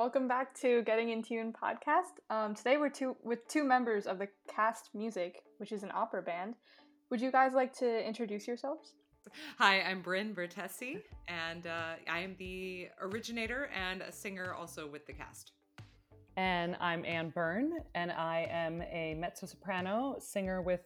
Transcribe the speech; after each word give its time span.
Welcome 0.00 0.28
back 0.28 0.58
to 0.60 0.80
Getting 0.84 1.10
in 1.10 1.22
Tune 1.22 1.52
podcast. 1.52 2.20
Um, 2.30 2.54
today 2.54 2.78
we're 2.78 2.88
two 2.88 3.16
with 3.22 3.46
two 3.48 3.64
members 3.64 4.06
of 4.06 4.18
the 4.18 4.28
Cast 4.48 4.88
Music, 4.94 5.42
which 5.58 5.72
is 5.72 5.82
an 5.82 5.90
opera 5.94 6.22
band. 6.22 6.54
Would 7.10 7.20
you 7.20 7.30
guys 7.30 7.52
like 7.52 7.76
to 7.80 8.08
introduce 8.08 8.48
yourselves? 8.48 8.94
Hi, 9.58 9.82
I'm 9.82 10.00
Bryn 10.00 10.34
Bertessi, 10.34 11.02
and 11.28 11.66
uh, 11.66 11.96
I 12.10 12.20
am 12.20 12.34
the 12.38 12.88
originator 13.02 13.68
and 13.76 14.00
a 14.00 14.10
singer 14.10 14.54
also 14.54 14.86
with 14.86 15.06
the 15.06 15.12
cast. 15.12 15.52
And 16.38 16.78
I'm 16.80 17.04
Anne 17.04 17.28
Byrne, 17.28 17.80
and 17.94 18.10
I 18.10 18.48
am 18.50 18.80
a 18.80 19.14
mezzo 19.18 19.44
soprano 19.44 20.16
singer 20.18 20.62
with 20.62 20.80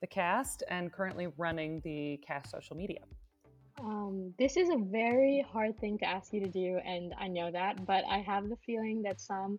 the 0.00 0.08
cast 0.08 0.64
and 0.68 0.92
currently 0.92 1.28
running 1.38 1.82
the 1.84 2.16
cast 2.26 2.50
social 2.50 2.74
media. 2.74 3.02
Um, 3.78 4.32
this 4.38 4.56
is 4.56 4.70
a 4.70 4.76
very 4.78 5.44
hard 5.52 5.78
thing 5.78 5.98
to 5.98 6.06
ask 6.06 6.32
you 6.32 6.40
to 6.40 6.48
do, 6.48 6.80
and 6.84 7.14
I 7.18 7.28
know 7.28 7.50
that, 7.50 7.84
but 7.84 8.04
I 8.10 8.18
have 8.18 8.48
the 8.48 8.56
feeling 8.64 9.02
that 9.02 9.20
some, 9.20 9.58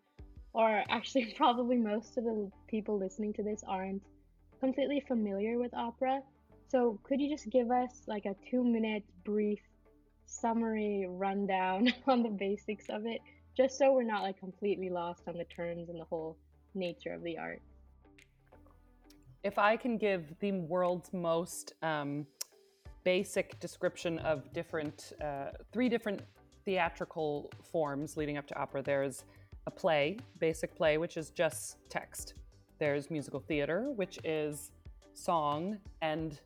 or 0.53 0.83
actually 0.89 1.33
probably 1.37 1.77
most 1.77 2.17
of 2.17 2.23
the 2.23 2.49
people 2.67 2.97
listening 2.97 3.33
to 3.33 3.43
this 3.43 3.63
aren't 3.67 4.01
completely 4.59 5.03
familiar 5.07 5.59
with 5.59 5.73
opera. 5.73 6.21
So, 6.69 6.99
could 7.03 7.21
you 7.21 7.29
just 7.29 7.49
give 7.49 7.69
us 7.69 8.01
like 8.07 8.25
a 8.25 8.35
two 8.49 8.63
minute 8.63 9.03
brief 9.23 9.61
summary 10.25 11.05
rundown 11.07 11.93
on 12.07 12.23
the 12.23 12.29
basics 12.29 12.85
of 12.89 13.05
it, 13.05 13.21
just 13.55 13.77
so 13.77 13.93
we're 13.93 14.03
not 14.03 14.23
like 14.23 14.39
completely 14.39 14.89
lost 14.89 15.23
on 15.27 15.37
the 15.37 15.45
terms 15.45 15.89
and 15.89 15.99
the 15.99 16.05
whole 16.05 16.37
nature 16.73 17.13
of 17.13 17.23
the 17.23 17.37
art? 17.37 17.61
If 19.43 19.59
I 19.59 19.77
can 19.77 19.97
give 19.97 20.39
the 20.39 20.53
world's 20.53 21.13
most 21.13 21.73
um, 21.83 22.25
basic 23.07 23.57
description 23.61 24.19
of 24.19 24.51
different, 24.51 25.13
uh, 25.23 25.45
three 25.71 25.87
different 25.87 26.19
theatrical 26.65 27.49
forms 27.71 28.17
leading 28.17 28.37
up 28.37 28.45
to 28.45 28.53
opera. 28.59 28.81
There's 28.81 29.23
a 29.65 29.71
play, 29.71 30.17
basic 30.39 30.75
play, 30.75 30.97
which 30.97 31.15
is 31.15 31.29
just 31.29 31.77
text. 31.87 32.33
There's 32.79 33.09
musical 33.09 33.39
theater, 33.39 33.93
which 33.95 34.19
is 34.25 34.71
song 35.13 35.77
and 36.01 36.37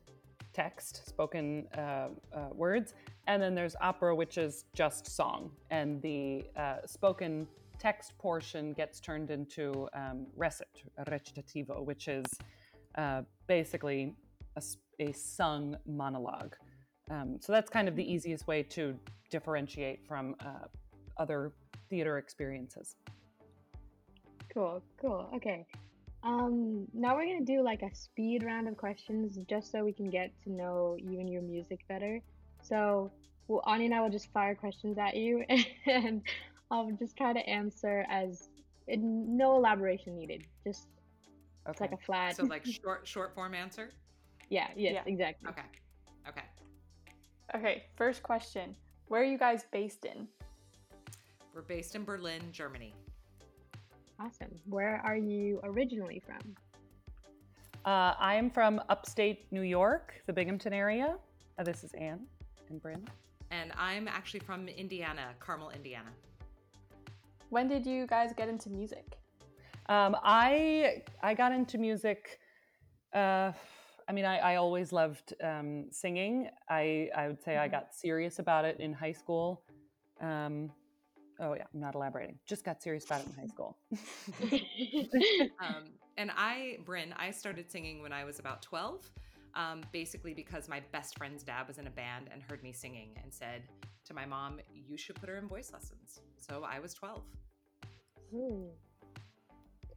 text, 0.52 1.04
spoken 1.08 1.66
uh, 1.76 1.80
uh, 1.80 2.50
words. 2.54 2.94
And 3.26 3.42
then 3.42 3.56
there's 3.56 3.74
opera, 3.80 4.14
which 4.14 4.38
is 4.38 4.64
just 4.72 5.08
song. 5.08 5.50
And 5.70 6.00
the 6.00 6.44
uh, 6.56 6.86
spoken 6.86 7.48
text 7.80 8.16
portion 8.18 8.72
gets 8.72 9.00
turned 9.00 9.32
into 9.32 9.88
um, 9.94 10.28
recit, 10.36 10.68
recitativo, 11.08 11.84
which 11.84 12.06
is 12.06 12.26
uh, 12.94 13.22
basically 13.48 14.14
a, 14.54 14.62
a 15.02 15.12
sung 15.12 15.76
monologue. 15.86 16.54
Um, 17.10 17.38
so 17.40 17.52
that's 17.52 17.68
kind 17.68 17.88
of 17.88 17.96
the 17.96 18.10
easiest 18.10 18.46
way 18.46 18.62
to 18.64 18.96
differentiate 19.30 20.06
from 20.06 20.36
uh, 20.40 20.66
other 21.18 21.52
theater 21.90 22.18
experiences. 22.18 22.96
Cool, 24.52 24.82
cool. 25.00 25.28
Okay. 25.34 25.66
Um, 26.22 26.86
now 26.94 27.16
we're 27.16 27.26
gonna 27.26 27.44
do 27.44 27.62
like 27.62 27.82
a 27.82 27.92
speed 27.94 28.44
round 28.44 28.68
of 28.68 28.76
questions 28.76 29.38
just 29.48 29.72
so 29.72 29.84
we 29.84 29.92
can 29.92 30.08
get 30.08 30.30
to 30.44 30.52
know 30.52 30.96
you 30.98 31.18
and 31.18 31.28
your 31.28 31.42
music 31.42 31.80
better. 31.88 32.20
So, 32.62 33.10
well, 33.48 33.62
Anya 33.64 33.86
and 33.86 33.94
I 33.94 34.00
will 34.00 34.10
just 34.10 34.32
fire 34.32 34.54
questions 34.54 34.98
at 34.98 35.16
you, 35.16 35.44
and 35.86 36.22
I'll 36.70 36.92
just 36.92 37.16
try 37.16 37.32
to 37.32 37.40
answer 37.40 38.06
as 38.08 38.48
no 38.88 39.56
elaboration 39.56 40.14
needed. 40.14 40.44
Just 40.64 40.86
okay. 41.66 41.70
it's 41.72 41.80
like 41.80 41.92
a 41.92 41.96
flat. 41.96 42.36
So 42.36 42.44
like 42.44 42.64
short 42.82 43.06
short 43.06 43.34
form 43.34 43.54
answer. 43.54 43.90
Yeah, 44.52 44.68
yes, 44.76 44.92
yeah. 44.94 45.02
exactly. 45.10 45.48
Okay. 45.48 45.62
Okay. 46.28 46.42
Okay, 47.54 47.84
first 47.96 48.22
question. 48.22 48.76
Where 49.08 49.22
are 49.22 49.24
you 49.24 49.38
guys 49.38 49.64
based 49.72 50.04
in? 50.04 50.28
We're 51.54 51.62
based 51.62 51.94
in 51.94 52.04
Berlin, 52.04 52.42
Germany. 52.52 52.92
Awesome. 54.20 54.50
Where 54.66 55.00
are 55.06 55.16
you 55.16 55.58
originally 55.64 56.22
from? 56.24 56.54
Uh, 57.86 58.14
I 58.18 58.34
am 58.34 58.50
from 58.50 58.78
upstate 58.90 59.50
New 59.50 59.62
York, 59.62 60.12
the 60.26 60.34
Binghamton 60.34 60.74
area. 60.74 61.16
Uh, 61.58 61.62
this 61.62 61.82
is 61.82 61.94
Anne 61.94 62.26
and 62.68 62.80
Bryn. 62.80 63.02
And 63.50 63.72
I'm 63.78 64.06
actually 64.06 64.40
from 64.40 64.68
Indiana, 64.68 65.30
Carmel, 65.40 65.70
Indiana. 65.70 66.10
When 67.48 67.68
did 67.68 67.86
you 67.86 68.06
guys 68.06 68.34
get 68.36 68.50
into 68.50 68.68
music? 68.68 69.16
Um, 69.88 70.14
I 70.22 71.02
I 71.22 71.32
got 71.32 71.52
into 71.52 71.78
music. 71.78 72.38
Uh, 73.14 73.52
I 74.08 74.12
mean, 74.12 74.24
I, 74.24 74.38
I 74.38 74.56
always 74.56 74.92
loved 74.92 75.34
um, 75.42 75.86
singing. 75.90 76.48
I, 76.68 77.08
I 77.16 77.28
would 77.28 77.42
say 77.42 77.56
I 77.56 77.66
mm-hmm. 77.66 77.72
got 77.72 77.94
serious 77.94 78.38
about 78.38 78.64
it 78.64 78.78
in 78.80 78.92
high 78.92 79.12
school. 79.12 79.62
Um, 80.20 80.70
oh, 81.40 81.54
yeah, 81.54 81.64
I'm 81.72 81.80
not 81.80 81.94
elaborating. 81.94 82.38
Just 82.46 82.64
got 82.64 82.82
serious 82.82 83.04
about 83.04 83.22
it 83.22 83.26
in 83.26 83.34
high 83.34 83.46
school. 83.54 83.76
um, 85.60 85.84
and 86.16 86.30
I, 86.36 86.78
Bryn, 86.84 87.14
I 87.16 87.30
started 87.30 87.70
singing 87.70 88.02
when 88.02 88.12
I 88.12 88.24
was 88.24 88.38
about 88.38 88.62
12, 88.62 89.10
um, 89.54 89.82
basically 89.92 90.34
because 90.34 90.68
my 90.68 90.80
best 90.92 91.16
friend's 91.16 91.42
dad 91.42 91.66
was 91.68 91.78
in 91.78 91.86
a 91.86 91.90
band 91.90 92.28
and 92.32 92.42
heard 92.42 92.62
me 92.62 92.72
singing 92.72 93.10
and 93.22 93.32
said 93.32 93.62
to 94.06 94.14
my 94.14 94.26
mom, 94.26 94.60
You 94.72 94.96
should 94.96 95.16
put 95.16 95.28
her 95.28 95.36
in 95.36 95.48
voice 95.48 95.72
lessons. 95.72 96.20
So 96.38 96.64
I 96.68 96.80
was 96.80 96.94
12. 96.94 97.22
Ooh, 98.34 98.70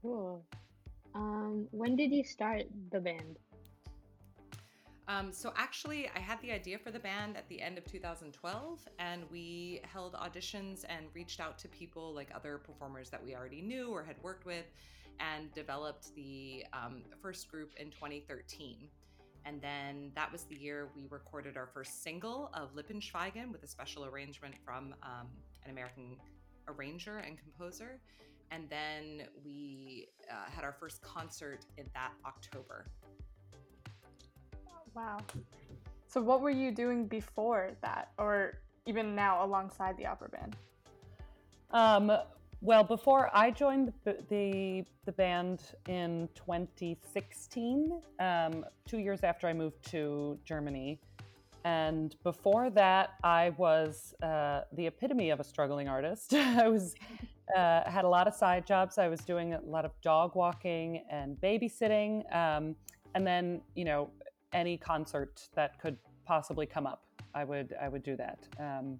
cool. 0.01 0.45
Um, 1.15 1.67
when 1.71 1.95
did 1.95 2.11
you 2.11 2.23
start 2.23 2.63
the 2.91 2.99
band? 2.99 3.37
Um, 5.07 5.31
so 5.31 5.53
actually, 5.55 6.09
I 6.15 6.19
had 6.19 6.41
the 6.41 6.51
idea 6.51 6.79
for 6.79 6.89
the 6.89 6.99
band 6.99 7.37
at 7.37 7.47
the 7.47 7.61
end 7.61 7.77
of 7.77 7.85
2012, 7.85 8.87
and 8.97 9.23
we 9.31 9.81
held 9.83 10.13
auditions 10.13 10.83
and 10.89 11.05
reached 11.13 11.39
out 11.39 11.59
to 11.59 11.67
people 11.67 12.13
like 12.13 12.31
other 12.33 12.57
performers 12.57 13.11
that 13.11 13.23
we 13.23 13.35
already 13.35 13.61
knew 13.61 13.89
or 13.89 14.03
had 14.03 14.15
worked 14.23 14.45
with, 14.45 14.65
and 15.19 15.53
developed 15.53 16.13
the 16.15 16.65
um, 16.73 17.03
first 17.21 17.49
group 17.49 17.73
in 17.77 17.91
2013. 17.91 18.89
And 19.45 19.61
then 19.61 20.11
that 20.15 20.31
was 20.31 20.43
the 20.45 20.55
year 20.55 20.89
we 20.95 21.05
recorded 21.09 21.55
our 21.55 21.67
first 21.67 22.01
single 22.01 22.49
of 22.55 22.73
Lippenschweigen 22.75 23.51
with 23.51 23.63
a 23.63 23.67
special 23.67 24.05
arrangement 24.05 24.55
from 24.65 24.95
um, 25.03 25.27
an 25.63 25.69
American 25.69 26.17
arranger 26.67 27.17
and 27.19 27.37
composer. 27.37 27.99
And 28.49 28.67
then 28.69 29.27
we 29.45 30.07
uh, 30.31 30.49
had 30.49 30.63
our 30.63 30.73
first 30.73 31.01
concert 31.03 31.65
in 31.77 31.85
that 31.93 32.11
October. 32.25 32.87
Wow. 34.95 35.17
So 36.07 36.21
what 36.21 36.39
were 36.39 36.49
you 36.49 36.71
doing 36.71 37.05
before 37.05 37.71
that, 37.81 38.11
or 38.17 38.59
even 38.85 39.15
now 39.15 39.43
alongside 39.43 39.97
the 39.97 40.05
opera 40.05 40.29
band? 40.29 40.55
Um, 41.71 42.11
well, 42.61 42.83
before 42.83 43.29
I 43.33 43.51
joined 43.51 43.91
the 44.05 44.17
the, 44.29 44.85
the 45.05 45.11
band 45.11 45.61
in 45.89 46.29
2016, 46.35 48.01
um, 48.19 48.65
two 48.87 48.99
years 48.99 49.23
after 49.23 49.47
I 49.47 49.53
moved 49.53 49.83
to 49.91 50.39
Germany, 50.45 51.01
and 51.65 52.15
before 52.23 52.69
that, 52.69 53.15
I 53.23 53.49
was 53.57 54.13
uh, 54.23 54.61
the 54.71 54.87
epitome 54.87 55.31
of 55.31 55.41
a 55.41 55.43
struggling 55.43 55.89
artist. 55.89 56.33
I 56.33 56.69
was 56.69 56.95
uh, 57.53 57.89
had 57.89 58.05
a 58.05 58.09
lot 58.09 58.27
of 58.27 58.33
side 58.33 58.65
jobs. 58.65 58.97
I 58.97 59.09
was 59.09 59.19
doing 59.19 59.53
a 59.55 59.61
lot 59.61 59.83
of 59.83 59.91
dog 60.01 60.35
walking 60.35 61.03
and 61.11 61.35
babysitting, 61.41 62.33
um, 62.33 62.75
and 63.15 63.27
then 63.27 63.61
you 63.75 63.83
know 63.83 64.11
any 64.55 64.77
concert 64.77 65.47
that 65.53 65.79
could 65.79 65.97
possibly 66.25 66.65
come 66.65 66.87
up, 66.87 67.03
I 67.35 67.43
would 67.43 67.75
I 67.79 67.89
would 67.89 68.03
do 68.03 68.15
that. 68.15 68.39
Um, 68.59 68.99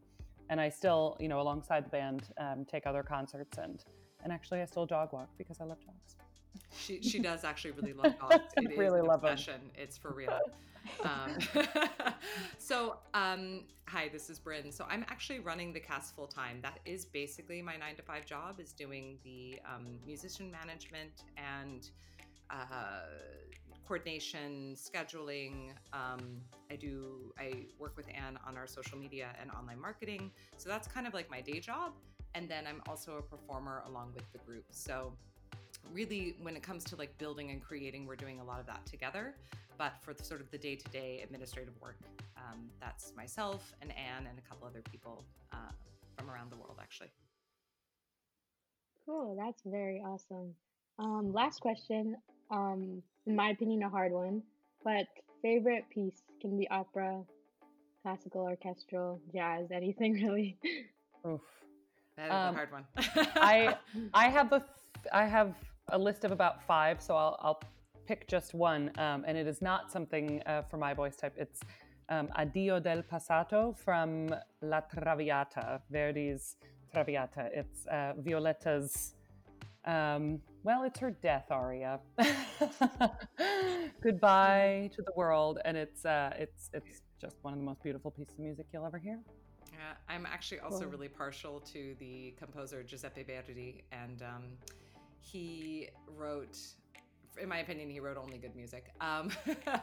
and 0.49 0.61
I 0.61 0.69
still, 0.69 1.17
you 1.19 1.27
know, 1.27 1.41
alongside 1.41 1.85
the 1.85 1.89
band, 1.89 2.27
um, 2.37 2.65
take 2.65 2.85
other 2.85 3.01
concerts 3.01 3.57
and 3.57 3.83
and 4.23 4.31
actually 4.31 4.61
I 4.61 4.65
still 4.65 4.85
dog 4.85 5.13
walk 5.13 5.29
because 5.37 5.59
I 5.61 5.63
love 5.63 5.79
dogs. 5.85 6.17
She 6.77 7.01
she 7.01 7.19
does 7.19 7.43
actually 7.43 7.71
really 7.71 7.93
love 7.93 8.19
dogs. 8.29 8.53
It 8.57 8.77
really 8.77 9.01
love 9.01 9.23
obsession. 9.23 9.61
Them. 9.61 9.71
It's 9.75 9.97
for 9.97 10.11
real. 10.13 10.39
Um, 11.03 11.37
so 12.57 12.97
um, 13.13 13.63
hi, 13.87 14.09
this 14.11 14.29
is 14.29 14.39
Bryn. 14.39 14.71
So 14.71 14.85
I'm 14.89 15.05
actually 15.09 15.39
running 15.39 15.73
the 15.73 15.79
cast 15.79 16.15
full 16.15 16.27
time. 16.27 16.59
That 16.61 16.79
is 16.85 17.05
basically 17.05 17.61
my 17.61 17.77
nine 17.77 17.95
to 17.95 18.01
five 18.01 18.25
job. 18.25 18.59
Is 18.59 18.73
doing 18.73 19.17
the 19.23 19.59
um, 19.65 19.99
musician 20.05 20.51
management 20.51 21.23
and 21.37 21.89
uh, 22.49 23.05
coordination, 23.87 24.75
scheduling. 24.75 25.71
Um, 25.93 26.41
I 26.71 26.75
do, 26.75 27.33
I 27.37 27.65
work 27.79 27.95
with 27.95 28.07
Anne 28.09 28.37
on 28.47 28.57
our 28.57 28.67
social 28.67 28.97
media 28.97 29.29
and 29.41 29.51
online 29.51 29.79
marketing. 29.79 30.31
So 30.57 30.69
that's 30.69 30.87
kind 30.87 31.07
of 31.07 31.13
like 31.13 31.29
my 31.29 31.41
day 31.41 31.59
job. 31.59 31.93
And 32.33 32.49
then 32.49 32.65
I'm 32.67 32.81
also 32.89 33.17
a 33.17 33.21
performer 33.21 33.83
along 33.87 34.11
with 34.15 34.29
the 34.31 34.39
group. 34.39 34.65
So 34.71 35.13
really 35.93 36.35
when 36.41 36.55
it 36.55 36.63
comes 36.63 36.83
to 36.85 36.95
like 36.95 37.15
building 37.17 37.51
and 37.51 37.61
creating 37.61 38.05
we're 38.05 38.15
doing 38.15 38.39
a 38.39 38.43
lot 38.43 38.59
of 38.59 38.65
that 38.65 38.85
together 38.85 39.35
but 39.77 39.93
for 40.01 40.13
the, 40.13 40.23
sort 40.23 40.41
of 40.41 40.49
the 40.51 40.57
day-to-day 40.57 41.21
administrative 41.23 41.73
work 41.81 41.97
um, 42.37 42.69
that's 42.79 43.13
myself 43.15 43.73
and 43.81 43.91
anne 43.91 44.27
and 44.27 44.37
a 44.37 44.41
couple 44.49 44.67
other 44.67 44.81
people 44.91 45.23
uh, 45.53 45.71
from 46.17 46.29
around 46.29 46.51
the 46.51 46.57
world 46.57 46.77
actually 46.81 47.11
cool 49.05 49.35
that's 49.37 49.61
very 49.65 50.01
awesome 50.05 50.53
um, 50.97 51.31
last 51.33 51.59
question 51.59 52.15
um, 52.51 53.01
in 53.25 53.35
my 53.35 53.49
opinion, 53.49 53.83
a 53.83 53.89
hard 53.89 54.11
one. 54.11 54.41
But 54.83 55.07
favorite 55.41 55.85
piece 55.89 56.21
can 56.41 56.57
be 56.57 56.67
opera, 56.69 57.21
classical, 58.01 58.41
orchestral, 58.41 59.19
jazz, 59.33 59.67
anything 59.71 60.13
really. 60.23 60.57
Oof. 61.27 61.41
That 62.17 62.27
is 62.27 62.31
um, 62.31 62.53
a 62.53 62.57
hard 62.57 62.71
one. 62.71 62.85
I 63.35 63.75
I 64.13 64.29
have 64.29 64.53
a 64.53 64.63
I 65.11 65.25
have 65.25 65.53
a 65.89 65.97
list 65.97 66.23
of 66.23 66.31
about 66.31 66.63
five, 66.63 67.01
so 67.01 67.15
I'll 67.15 67.37
I'll 67.41 67.61
pick 68.07 68.27
just 68.27 68.53
one, 68.53 68.91
um, 68.97 69.25
and 69.27 69.37
it 69.37 69.47
is 69.47 69.61
not 69.61 69.91
something 69.91 70.41
uh, 70.45 70.61
for 70.69 70.77
my 70.77 70.93
voice 70.93 71.15
type. 71.15 71.35
It's 71.37 71.59
um, 72.09 72.29
Addio 72.37 72.81
del 72.81 73.01
Passato 73.03 73.75
from 73.75 74.33
La 74.61 74.81
Traviata, 74.81 75.81
Verdi's 75.91 76.55
Traviata. 76.93 77.49
It's 77.53 77.85
uh, 77.87 78.13
Violetta's. 78.17 79.15
Um, 79.85 80.41
well, 80.65 80.81
it's 80.83 80.99
her 80.99 81.11
death 81.11 81.45
aria. 81.51 81.99
Goodbye 84.01 84.89
to 84.95 85.03
the 85.03 85.11
world, 85.15 85.59
and 85.63 85.77
it's 85.77 86.03
uh, 86.05 86.33
it's 86.37 86.71
it's 86.73 87.01
just 87.21 87.35
one 87.43 87.53
of 87.53 87.59
the 87.59 87.65
most 87.65 87.83
beautiful 87.83 88.09
pieces 88.09 88.33
of 88.33 88.39
music 88.39 88.65
you'll 88.73 88.85
ever 88.85 88.97
hear. 88.97 89.19
Yeah, 89.71 89.93
I'm 90.09 90.25
actually 90.25 90.59
also 90.61 90.87
really 90.87 91.07
partial 91.07 91.59
to 91.71 91.95
the 91.99 92.33
composer 92.39 92.81
Giuseppe 92.81 93.23
Verdi, 93.23 93.83
and 93.91 94.23
um, 94.23 94.43
he 95.19 95.89
wrote 96.17 96.57
in 97.41 97.49
my 97.49 97.59
opinion, 97.59 97.89
he 97.89 97.99
wrote 97.99 98.17
only 98.17 98.37
good 98.37 98.55
music. 98.55 98.91
Um, 99.01 99.29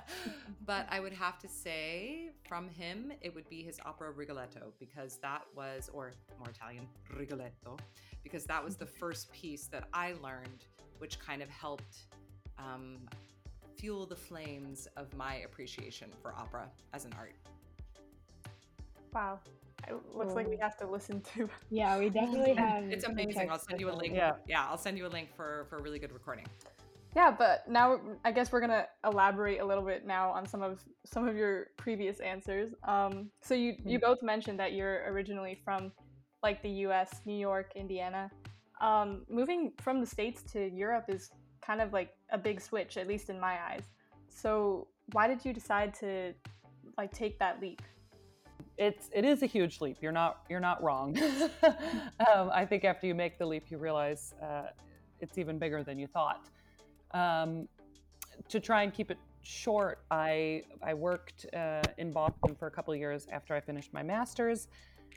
but 0.66 0.86
I 0.90 1.00
would 1.00 1.12
have 1.12 1.38
to 1.40 1.48
say 1.48 2.30
from 2.48 2.68
him, 2.68 3.12
it 3.20 3.34
would 3.34 3.48
be 3.48 3.62
his 3.62 3.78
opera 3.84 4.10
Rigoletto, 4.10 4.72
because 4.78 5.18
that 5.18 5.42
was, 5.54 5.90
or 5.92 6.12
more 6.38 6.48
Italian, 6.48 6.86
Rigoletto, 7.16 7.76
because 8.22 8.44
that 8.44 8.64
was 8.64 8.76
the 8.76 8.86
first 9.00 9.32
piece 9.32 9.66
that 9.66 9.88
I 9.92 10.14
learned, 10.22 10.66
which 11.02 11.18
kind 11.18 11.42
of 11.42 11.50
helped 11.50 12.04
um, 12.58 12.96
fuel 13.76 14.06
the 14.06 14.14
flames 14.14 14.86
of 14.96 15.12
my 15.16 15.38
appreciation 15.38 16.08
for 16.22 16.32
opera 16.38 16.70
as 16.94 17.04
an 17.04 17.12
art. 17.18 17.34
Wow. 19.12 19.40
It 19.88 19.96
looks 20.14 20.34
like 20.34 20.48
we 20.48 20.56
have 20.58 20.76
to 20.76 20.86
listen 20.86 21.20
to. 21.34 21.50
Yeah, 21.70 21.98
we 21.98 22.08
definitely 22.08 22.54
have. 22.54 22.84
It's 22.84 23.04
amazing. 23.04 23.50
I'll 23.50 23.58
send 23.58 23.80
you 23.80 23.90
a 23.90 23.92
link. 23.92 24.14
Yeah. 24.14 24.34
yeah, 24.46 24.64
I'll 24.70 24.78
send 24.78 24.96
you 24.96 25.08
a 25.08 25.08
link 25.08 25.34
for 25.34 25.66
for 25.68 25.78
a 25.78 25.82
really 25.82 25.98
good 25.98 26.12
recording. 26.12 26.46
Yeah, 27.16 27.34
but 27.36 27.68
now 27.68 28.00
I 28.24 28.30
guess 28.30 28.52
we're 28.52 28.60
gonna 28.60 28.86
elaborate 29.04 29.60
a 29.60 29.64
little 29.64 29.84
bit 29.84 30.06
now 30.06 30.30
on 30.30 30.46
some 30.46 30.62
of 30.62 30.84
some 31.04 31.26
of 31.26 31.34
your 31.34 31.66
previous 31.76 32.20
answers. 32.20 32.74
Um, 32.84 33.28
so 33.42 33.54
you 33.54 33.74
you 33.84 33.98
mm. 33.98 34.02
both 34.02 34.22
mentioned 34.22 34.60
that 34.60 34.72
you're 34.72 35.02
originally 35.08 35.60
from 35.64 35.90
like 36.44 36.62
the 36.62 36.70
U.S., 36.86 37.22
New 37.26 37.36
York, 37.36 37.72
Indiana. 37.74 38.30
Um, 38.82 39.22
moving 39.30 39.72
from 39.80 40.00
the 40.00 40.06
states 40.06 40.42
to 40.52 40.68
Europe 40.68 41.04
is 41.08 41.30
kind 41.64 41.80
of 41.80 41.92
like 41.92 42.10
a 42.30 42.36
big 42.38 42.60
switch, 42.60 42.96
at 42.96 43.06
least 43.06 43.30
in 43.30 43.38
my 43.38 43.56
eyes. 43.70 43.84
So 44.28 44.88
why 45.12 45.28
did 45.28 45.44
you 45.44 45.52
decide 45.52 45.94
to 45.94 46.34
like 46.98 47.12
take 47.12 47.38
that 47.38 47.60
leap? 47.60 47.80
It's 48.76 49.08
it 49.14 49.24
is 49.24 49.42
a 49.42 49.46
huge 49.46 49.80
leap. 49.80 49.98
You're 50.00 50.12
not 50.12 50.40
you're 50.50 50.60
not 50.60 50.82
wrong. 50.82 51.16
um, 51.62 52.50
I 52.52 52.66
think 52.66 52.84
after 52.84 53.06
you 53.06 53.14
make 53.14 53.38
the 53.38 53.46
leap, 53.46 53.70
you 53.70 53.78
realize 53.78 54.34
uh, 54.42 54.64
it's 55.20 55.38
even 55.38 55.58
bigger 55.58 55.84
than 55.84 55.98
you 55.98 56.08
thought. 56.08 56.48
Um, 57.12 57.68
to 58.48 58.58
try 58.58 58.82
and 58.82 58.92
keep 58.92 59.12
it 59.12 59.18
short, 59.42 60.00
I 60.10 60.64
I 60.82 60.94
worked 60.94 61.46
uh, 61.54 61.82
in 61.98 62.12
Boston 62.12 62.56
for 62.56 62.66
a 62.66 62.70
couple 62.70 62.92
of 62.92 62.98
years 62.98 63.28
after 63.30 63.54
I 63.54 63.60
finished 63.60 63.92
my 63.92 64.02
master's 64.02 64.66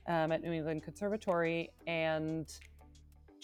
um, 0.07 0.31
at 0.31 0.43
New 0.43 0.51
England 0.51 0.83
Conservatory, 0.83 1.71
and 1.87 2.47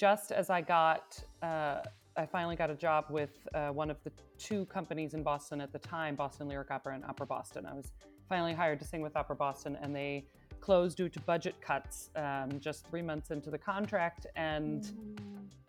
just 0.01 0.31
as 0.31 0.49
I 0.49 0.61
got, 0.61 1.23
uh, 1.43 1.77
I 2.17 2.25
finally 2.25 2.55
got 2.55 2.71
a 2.71 2.75
job 2.75 3.05
with 3.11 3.47
uh, 3.53 3.67
one 3.67 3.91
of 3.91 4.03
the 4.03 4.11
two 4.39 4.65
companies 4.65 5.13
in 5.13 5.21
Boston 5.21 5.61
at 5.61 5.71
the 5.71 5.77
time, 5.77 6.15
Boston 6.15 6.47
Lyric 6.47 6.71
Opera 6.71 6.95
and 6.95 7.05
Opera 7.05 7.27
Boston. 7.27 7.67
I 7.67 7.75
was 7.75 7.91
finally 8.27 8.51
hired 8.51 8.79
to 8.79 8.85
sing 8.85 9.01
with 9.01 9.15
Opera 9.15 9.35
Boston, 9.35 9.77
and 9.79 9.95
they 9.95 10.25
closed 10.59 10.97
due 10.97 11.07
to 11.07 11.19
budget 11.19 11.53
cuts 11.61 12.09
um, 12.15 12.49
just 12.59 12.87
three 12.87 13.03
months 13.03 13.29
into 13.29 13.51
the 13.51 13.59
contract, 13.59 14.25
and 14.35 14.85
mm. 14.85 15.17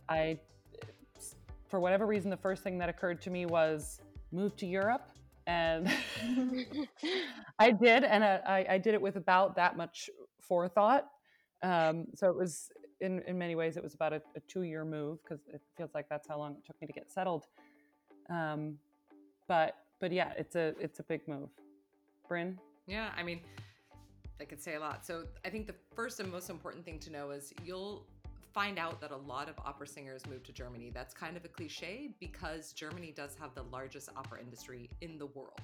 I 0.09 0.39
for 1.69 1.79
whatever 1.79 2.07
reason, 2.07 2.31
the 2.31 2.37
first 2.39 2.63
thing 2.63 2.79
that 2.79 2.89
occurred 2.89 3.21
to 3.23 3.31
me 3.31 3.45
was 3.45 4.01
move 4.31 4.57
to 4.57 4.67
Europe. 4.67 5.09
And 5.47 5.91
I 7.59 7.71
did, 7.71 8.05
and 8.05 8.25
I, 8.25 8.65
I, 8.69 8.79
did 8.79 8.95
it 8.95 9.01
with 9.01 9.17
about 9.17 9.57
that 9.57 9.77
much 9.77 10.09
forethought. 10.41 11.09
Um, 11.63 12.07
so 12.15 12.29
it 12.29 12.37
was, 12.37 12.71
in, 13.03 13.21
in 13.27 13.37
many 13.37 13.55
ways, 13.55 13.77
it 13.77 13.83
was 13.83 13.95
about 13.95 14.13
a, 14.13 14.23
a 14.37 14.41
two 14.49 14.63
year 14.63 14.85
move 14.85 15.19
because 15.23 15.41
it 15.53 15.61
feels 15.77 15.91
like 15.95 16.09
that's 16.09 16.29
how 16.29 16.39
long 16.39 16.53
it 16.53 16.65
took 16.65 16.81
me 16.81 16.87
to 16.87 16.93
get 16.93 17.11
settled. 17.11 17.47
Um, 18.31 18.79
but 19.49 19.77
but 20.01 20.13
yeah, 20.13 20.33
it's 20.39 20.57
a 20.57 20.75
it's 20.81 21.01
a 21.01 21.03
big 21.03 21.27
move. 21.29 21.51
Bryn? 22.29 22.59
Yeah, 22.87 23.11
I 23.17 23.23
mean, 23.23 23.41
I 24.41 24.45
could 24.45 24.63
say 24.63 24.75
a 24.77 24.81
lot. 24.81 25.05
So 25.05 25.25
I 25.45 25.51
think 25.51 25.67
the 25.67 25.75
first 25.95 26.21
and 26.21 26.31
most 26.31 26.49
important 26.49 26.85
thing 26.85 26.99
to 27.01 27.11
know 27.11 27.31
is 27.31 27.53
you'll 27.65 28.07
find 28.55 28.79
out 28.79 29.01
that 29.01 29.11
a 29.11 29.17
lot 29.17 29.49
of 29.49 29.55
opera 29.65 29.87
singers 29.87 30.27
move 30.27 30.43
to 30.45 30.53
Germany. 30.53 30.91
That's 30.95 31.15
kind 31.15 31.37
of 31.37 31.45
a 31.45 31.49
cliche 31.49 32.11
because 32.21 32.73
Germany 32.73 33.13
does 33.15 33.37
have 33.41 33.55
the 33.55 33.65
largest 33.65 34.09
opera 34.17 34.41
industry 34.41 34.91
in 35.01 35.19
the 35.19 35.27
world. 35.27 35.61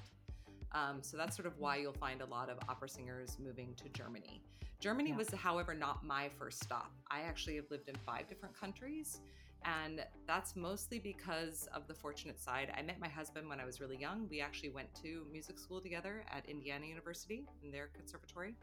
Um, 0.71 0.99
so 1.01 1.17
that's 1.17 1.35
sort 1.35 1.47
of 1.47 1.57
why 1.57 1.77
you'll 1.77 1.93
find 1.93 2.21
a 2.21 2.25
lot 2.25 2.49
of 2.49 2.57
opera 2.67 2.89
singers 2.89 3.37
moving 3.43 3.73
to 3.75 3.89
Germany. 3.89 4.41
Germany 4.79 5.09
yeah. 5.09 5.17
was, 5.17 5.29
however, 5.31 5.73
not 5.73 6.05
my 6.05 6.29
first 6.37 6.63
stop. 6.63 6.91
I 7.11 7.21
actually 7.21 7.55
have 7.57 7.69
lived 7.69 7.89
in 7.89 7.95
five 8.05 8.27
different 8.27 8.57
countries. 8.59 9.19
And 9.65 10.05
that's 10.25 10.55
mostly 10.55 10.99
because 10.99 11.67
of 11.73 11.85
the 11.87 11.93
fortunate 11.93 12.39
side. 12.39 12.71
I 12.77 12.81
met 12.81 12.99
my 12.99 13.09
husband 13.09 13.49
when 13.49 13.59
I 13.59 13.65
was 13.65 13.81
really 13.81 13.97
young. 13.97 14.27
We 14.29 14.39
actually 14.39 14.69
went 14.69 14.87
to 15.03 15.25
music 15.31 15.59
school 15.59 15.81
together 15.81 16.23
at 16.31 16.47
Indiana 16.47 16.85
University 16.85 17.45
in 17.61 17.71
their 17.71 17.87
conservatory 17.87 18.55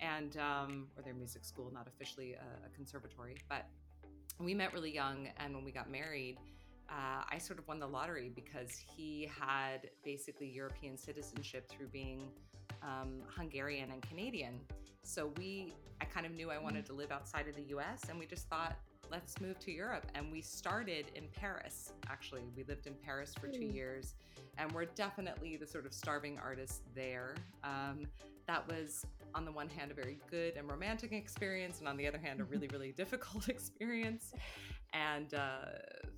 and 0.00 0.36
um, 0.38 0.88
or 0.96 1.02
their 1.02 1.14
music 1.14 1.44
school, 1.44 1.70
not 1.72 1.86
officially 1.86 2.34
a, 2.34 2.66
a, 2.66 2.68
conservatory. 2.74 3.36
But 3.48 3.66
we 4.40 4.54
met 4.54 4.72
really 4.72 4.92
young, 4.92 5.28
and 5.38 5.54
when 5.54 5.64
we 5.64 5.70
got 5.70 5.88
married, 5.88 6.38
uh, 6.90 7.22
I 7.30 7.38
sort 7.38 7.60
of 7.60 7.68
won 7.68 7.78
the 7.78 7.86
lottery 7.86 8.30
because 8.34 8.76
he 8.96 9.30
had 9.40 9.88
basically 10.04 10.48
European 10.48 10.98
citizenship 10.98 11.70
through 11.70 11.88
being 11.88 12.28
um, 12.84 13.22
Hungarian 13.36 13.90
and 13.90 14.02
Canadian. 14.02 14.60
So 15.02 15.32
we, 15.38 15.74
I 16.00 16.04
kind 16.04 16.26
of 16.26 16.32
knew 16.32 16.50
I 16.50 16.58
wanted 16.58 16.86
to 16.86 16.92
live 16.92 17.10
outside 17.10 17.48
of 17.48 17.56
the 17.56 17.64
U.S., 17.70 18.02
and 18.08 18.18
we 18.18 18.26
just 18.26 18.48
thought, 18.48 18.76
let's 19.10 19.40
move 19.40 19.58
to 19.60 19.72
Europe. 19.72 20.06
And 20.14 20.30
we 20.30 20.40
started 20.40 21.06
in 21.14 21.24
Paris. 21.34 21.92
Actually, 22.08 22.42
we 22.56 22.64
lived 22.64 22.86
in 22.86 22.94
Paris 22.94 23.34
for 23.38 23.48
two 23.48 23.66
hmm. 23.66 23.74
years, 23.74 24.14
and 24.58 24.70
we're 24.72 24.86
definitely 24.86 25.56
the 25.56 25.66
sort 25.66 25.86
of 25.86 25.92
starving 25.92 26.38
artists 26.42 26.80
there. 26.94 27.34
Um, 27.62 28.06
that 28.46 28.66
was 28.68 29.06
on 29.34 29.44
the 29.44 29.52
one 29.52 29.68
hand 29.68 29.90
a 29.90 29.94
very 29.94 30.18
good 30.30 30.56
and 30.56 30.70
romantic 30.70 31.12
experience 31.12 31.80
and 31.80 31.88
on 31.88 31.96
the 31.96 32.06
other 32.06 32.18
hand 32.18 32.40
a 32.40 32.44
really 32.44 32.68
really 32.72 32.92
difficult 32.92 33.48
experience 33.56 34.32
and 34.92 35.34
uh, 35.34 35.56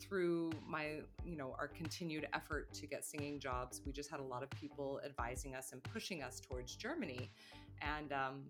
through 0.01 0.51
my 0.67 1.01
you 1.25 1.37
know 1.37 1.55
our 1.59 1.69
continued 1.69 2.27
effort 2.35 2.73
to 2.73 2.87
get 2.87 3.05
singing 3.05 3.39
jobs 3.39 3.81
we 3.87 3.93
just 3.93 4.11
had 4.11 4.21
a 4.21 4.23
lot 4.23 4.43
of 4.43 4.51
people 4.51 5.01
advising 5.05 5.55
us 5.55 5.73
and 5.73 5.83
pushing 5.83 6.23
us 6.23 6.41
towards 6.41 6.75
germany 6.77 7.31
and 7.83 8.13
um, 8.13 8.43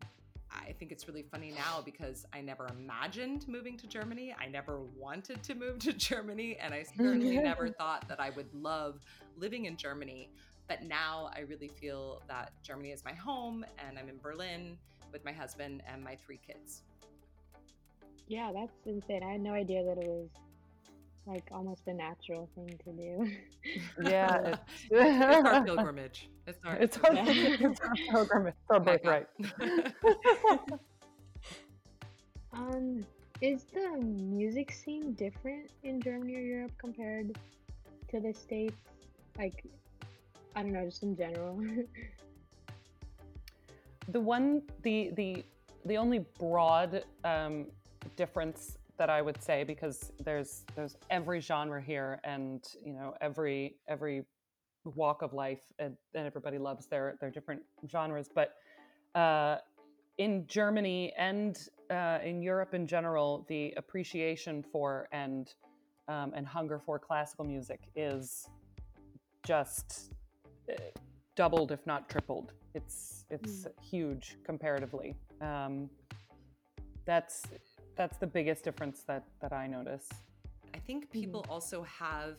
I 0.50 0.72
think 0.72 0.92
it's 0.92 1.08
really 1.08 1.24
funny 1.24 1.50
now 1.50 1.82
because 1.84 2.24
I 2.32 2.40
never 2.40 2.68
imagined 2.68 3.46
moving 3.48 3.76
to 3.78 3.86
Germany. 3.86 4.34
I 4.38 4.46
never 4.46 4.80
wanted 4.96 5.42
to 5.42 5.54
move 5.54 5.80
to 5.80 5.92
Germany, 5.92 6.56
and 6.60 6.72
I 6.72 6.84
certainly 6.84 7.36
never 7.42 7.68
thought 7.68 8.06
that 8.08 8.20
I 8.20 8.30
would 8.30 8.52
love 8.54 9.00
living 9.36 9.64
in 9.64 9.76
Germany. 9.76 10.30
But 10.68 10.82
now 10.82 11.30
I 11.34 11.40
really 11.40 11.68
feel 11.68 12.22
that 12.28 12.52
Germany 12.62 12.90
is 12.90 13.04
my 13.04 13.12
home 13.12 13.64
and 13.86 13.98
I'm 13.98 14.08
in 14.08 14.18
Berlin 14.18 14.76
with 15.12 15.24
my 15.24 15.32
husband 15.32 15.82
and 15.90 16.02
my 16.02 16.16
three 16.16 16.40
kids. 16.44 16.82
Yeah, 18.26 18.50
that's 18.52 18.72
insane. 18.84 19.22
I 19.22 19.32
had 19.32 19.40
no 19.40 19.52
idea 19.52 19.84
that 19.84 19.98
it 19.98 20.08
was 20.08 20.28
like 21.26 21.44
almost 21.50 21.82
a 21.88 21.92
natural 21.92 22.48
thing 22.54 22.78
to 22.84 22.92
do. 22.92 23.30
yeah, 24.08 24.36
it's, 24.46 24.60
it's 24.90 25.46
our 25.46 25.64
pilgrimage. 25.64 26.30
It's 26.46 26.58
our, 26.64 26.76
it's 26.76 26.98
our, 26.98 27.10
it's 27.14 27.80
our 27.80 27.94
pilgrimage. 28.10 28.54
Our 28.70 28.80
birthright. 28.80 29.26
um, 32.52 33.04
is 33.40 33.64
the 33.74 33.98
music 33.98 34.70
scene 34.70 35.14
different 35.14 35.70
in 35.82 36.00
Germany 36.00 36.36
or 36.36 36.40
Europe 36.40 36.72
compared 36.78 37.36
to 38.10 38.20
the 38.20 38.32
states? 38.32 38.76
Like, 39.36 39.64
I 40.54 40.62
don't 40.62 40.72
know, 40.72 40.84
just 40.84 41.02
in 41.02 41.16
general. 41.16 41.60
the 44.08 44.20
one, 44.20 44.62
the 44.82 45.10
the 45.16 45.44
the 45.84 45.96
only 45.96 46.20
broad 46.38 47.04
um, 47.24 47.66
difference 48.14 48.78
that 48.98 49.10
I 49.10 49.22
would 49.22 49.42
say, 49.42 49.64
because 49.64 50.12
there's 50.20 50.64
there's 50.74 50.96
every 51.10 51.40
genre 51.40 51.80
here, 51.80 52.20
and 52.24 52.64
you 52.84 52.92
know 52.92 53.14
every 53.20 53.76
every 53.88 54.24
walk 54.84 55.22
of 55.22 55.32
life, 55.32 55.62
and, 55.78 55.96
and 56.14 56.26
everybody 56.26 56.58
loves 56.58 56.86
their 56.86 57.16
their 57.20 57.30
different 57.30 57.62
genres, 57.88 58.28
but. 58.34 58.54
Uh, 59.14 59.58
in 60.18 60.46
Germany 60.46 61.12
and 61.18 61.68
uh, 61.90 62.18
in 62.24 62.40
Europe 62.42 62.72
in 62.72 62.86
general, 62.86 63.44
the 63.48 63.74
appreciation 63.76 64.62
for 64.62 65.08
and 65.12 65.52
um, 66.08 66.32
and 66.34 66.46
hunger 66.46 66.78
for 66.78 66.98
classical 66.98 67.44
music 67.44 67.80
is 67.94 68.48
just 69.44 70.12
doubled, 71.34 71.70
if 71.70 71.86
not 71.86 72.08
tripled. 72.08 72.52
It's 72.74 73.24
it's 73.30 73.64
mm. 73.64 73.72
huge 73.82 74.38
comparatively. 74.44 75.14
Um, 75.40 75.90
that's 77.04 77.44
that's 77.96 78.18
the 78.18 78.26
biggest 78.26 78.64
difference 78.64 79.02
that 79.06 79.24
that 79.40 79.52
I 79.52 79.66
notice. 79.66 80.08
I 80.74 80.78
think 80.78 81.10
people 81.10 81.42
mm-hmm. 81.42 81.52
also 81.52 81.82
have 81.82 82.36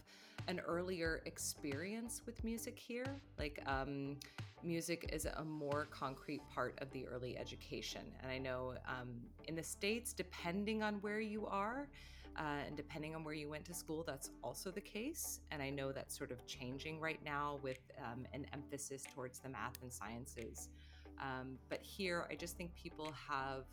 an 0.47 0.61
earlier 0.65 1.21
experience 1.25 2.21
with 2.25 2.43
music 2.43 2.77
here. 2.79 3.19
Like, 3.37 3.59
um, 3.65 4.15
music 4.63 5.09
is 5.11 5.25
a 5.25 5.43
more 5.43 5.87
concrete 5.91 6.41
part 6.53 6.77
of 6.79 6.89
the 6.91 7.05
early 7.07 7.37
education. 7.37 8.01
And 8.21 8.31
I 8.31 8.37
know 8.37 8.75
um, 8.87 9.09
in 9.47 9.55
the 9.55 9.63
States, 9.63 10.13
depending 10.13 10.83
on 10.83 10.95
where 10.95 11.19
you 11.19 11.45
are, 11.47 11.87
uh, 12.37 12.41
and 12.67 12.77
depending 12.77 13.15
on 13.15 13.23
where 13.23 13.33
you 13.33 13.49
went 13.49 13.65
to 13.65 13.73
school, 13.73 14.03
that's 14.05 14.29
also 14.43 14.71
the 14.71 14.81
case. 14.81 15.39
And 15.51 15.61
I 15.61 15.69
know 15.69 15.91
that's 15.91 16.17
sort 16.17 16.31
of 16.31 16.45
changing 16.45 16.99
right 16.99 17.19
now 17.25 17.59
with 17.61 17.79
um, 17.99 18.25
an 18.33 18.45
emphasis 18.53 19.03
towards 19.13 19.39
the 19.39 19.49
math 19.49 19.81
and 19.81 19.91
sciences. 19.91 20.69
Um, 21.19 21.57
but 21.67 21.81
here, 21.81 22.27
I 22.29 22.35
just 22.35 22.55
think 22.55 22.73
people 22.75 23.11
have 23.27 23.65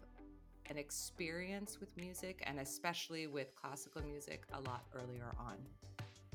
an 0.70 0.78
experience 0.78 1.78
with 1.80 1.96
music 1.96 2.42
and 2.46 2.60
especially 2.60 3.26
with 3.26 3.54
classical 3.54 4.02
music 4.02 4.44
a 4.52 4.60
lot 4.60 4.84
earlier 4.94 5.34
on. 5.38 5.56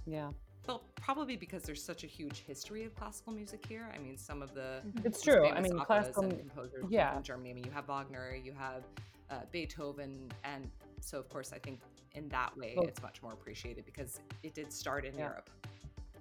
Yeah. 0.05 0.29
Well, 0.67 0.83
probably 0.95 1.35
because 1.35 1.63
there's 1.63 1.83
such 1.83 2.03
a 2.03 2.07
huge 2.07 2.43
history 2.45 2.83
of 2.85 2.93
classical 2.95 3.33
music 3.33 3.65
here. 3.67 3.89
I 3.93 3.97
mean, 3.97 4.17
some 4.17 4.41
of 4.41 4.53
the 4.53 4.81
mm-hmm. 4.85 5.05
it's 5.07 5.21
true. 5.21 5.47
I 5.47 5.61
mean, 5.61 5.79
classical 5.79 6.23
composers 6.23 6.85
yeah. 6.89 7.17
in 7.17 7.23
Germany. 7.23 7.49
I 7.49 7.53
mean, 7.53 7.63
you 7.63 7.71
have 7.71 7.87
Wagner, 7.87 8.35
you 8.35 8.53
have 8.53 8.83
uh, 9.31 9.45
Beethoven, 9.51 10.31
and 10.43 10.69
so 11.01 11.17
of 11.17 11.27
course, 11.29 11.51
I 11.53 11.59
think 11.59 11.79
in 12.13 12.27
that 12.29 12.55
way, 12.57 12.73
well, 12.77 12.87
it's 12.87 13.01
much 13.01 13.23
more 13.23 13.33
appreciated 13.33 13.85
because 13.85 14.19
it 14.43 14.53
did 14.53 14.71
start 14.71 15.05
in 15.05 15.15
yeah. 15.15 15.27
Europe. 15.27 15.49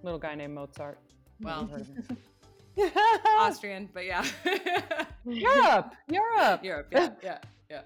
Little 0.02 0.18
guy 0.18 0.34
named 0.34 0.54
Mozart. 0.54 0.98
Well, 1.40 1.68
Austrian, 3.38 3.88
but 3.92 4.04
yeah. 4.04 4.24
Europe, 5.24 5.94
Europe, 6.08 6.60
Europe. 6.64 6.88
Yeah, 6.90 7.10
yeah, 7.22 7.38
yeah. 7.70 7.80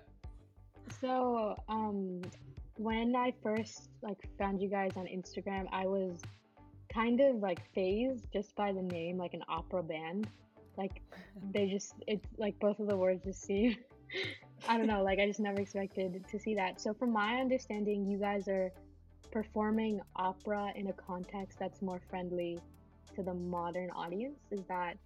So, 1.03 1.57
um, 1.69 2.23
when 2.77 3.17
I 3.17 3.35
first 3.43 3.91
like 4.03 4.19
found 4.39 4.63
you 4.63 4.69
guys 4.69 4.93
on 4.97 5.07
Instagram, 5.07 5.67
I 5.73 5.85
was 5.85 6.21
kind 6.95 7.21
of 7.21 7.37
like 7.37 7.61
fazed 7.75 8.25
just 8.33 8.55
by 8.55 8.73
the 8.73 8.83
name, 8.83 9.19
like 9.19 9.35
an 9.35 9.43
opera 9.49 9.83
band. 9.83 10.29
Like 10.79 11.03
they 11.53 11.69
just 11.69 11.95
it's 12.07 12.29
like 12.39 12.57
both 12.61 12.79
of 12.79 12.87
the 12.87 12.97
words 12.97 13.25
just 13.25 13.43
seem 13.43 13.77
I 14.69 14.79
don't 14.79 14.87
know, 14.87 15.03
like 15.03 15.19
I 15.19 15.27
just 15.27 15.41
never 15.41 15.61
expected 15.61 16.25
to 16.29 16.39
see 16.39 16.55
that. 16.55 16.81
So 16.81 16.95
from 16.95 17.13
my 17.13 17.41
understanding, 17.41 18.07
you 18.07 18.19
guys 18.19 18.47
are 18.47 18.71
performing 19.33 20.01
opera 20.15 20.73
in 20.77 20.87
a 20.87 20.93
context 20.93 21.59
that's 21.59 21.83
more 21.83 22.01
friendly 22.11 22.61
to 23.17 23.25
the 23.25 23.35
modern 23.35 23.91
audience. 23.91 24.39
Is 24.53 24.61
that 24.69 24.99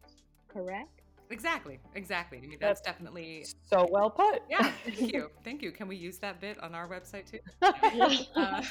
correct? 0.49 0.96
Exactly, 1.31 1.81
exactly. 1.95 2.39
I 2.39 2.43
mean, 2.43 2.59
that's, 2.61 2.81
that's 2.81 2.97
definitely 2.97 3.47
so 3.69 3.89
well 3.91 4.11
put. 4.11 4.43
Yeah, 4.49 4.71
thank 4.85 5.13
you, 5.13 5.31
thank 5.45 5.63
you. 5.63 5.73
Can 5.73 5.89
we 5.89 5.97
use 5.97 6.19
that 6.19 6.41
bit 6.41 6.63
on 6.63 6.75
our 6.75 6.89
website 6.89 7.31
too? 7.31 7.39
uh, 7.63 8.63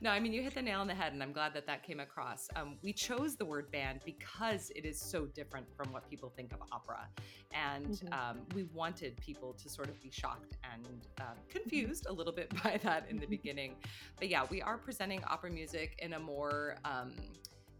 no, 0.00 0.10
I 0.10 0.20
mean 0.20 0.32
you 0.32 0.42
hit 0.42 0.54
the 0.54 0.62
nail 0.62 0.80
on 0.80 0.86
the 0.86 0.94
head, 0.94 1.12
and 1.12 1.22
I'm 1.22 1.32
glad 1.32 1.54
that 1.54 1.66
that 1.66 1.82
came 1.82 2.00
across. 2.00 2.48
Um, 2.54 2.76
we 2.82 2.92
chose 2.92 3.36
the 3.36 3.44
word 3.44 3.70
band 3.72 4.00
because 4.04 4.70
it 4.76 4.84
is 4.84 5.00
so 5.00 5.26
different 5.26 5.66
from 5.76 5.92
what 5.92 6.08
people 6.08 6.32
think 6.36 6.52
of 6.52 6.60
opera, 6.70 7.08
and 7.52 7.86
mm-hmm. 7.86 8.12
um, 8.12 8.38
we 8.54 8.64
wanted 8.74 9.16
people 9.16 9.52
to 9.54 9.68
sort 9.68 9.88
of 9.88 10.00
be 10.00 10.10
shocked 10.10 10.56
and 10.72 11.06
um, 11.20 11.36
confused 11.48 12.06
a 12.08 12.12
little 12.12 12.32
bit 12.32 12.50
by 12.62 12.78
that 12.82 13.06
in 13.10 13.18
the 13.18 13.26
beginning. 13.26 13.74
But 14.18 14.28
yeah, 14.28 14.44
we 14.50 14.62
are 14.62 14.78
presenting 14.78 15.22
opera 15.24 15.50
music 15.50 15.96
in 15.98 16.12
a 16.12 16.20
more 16.20 16.76
um, 16.84 17.12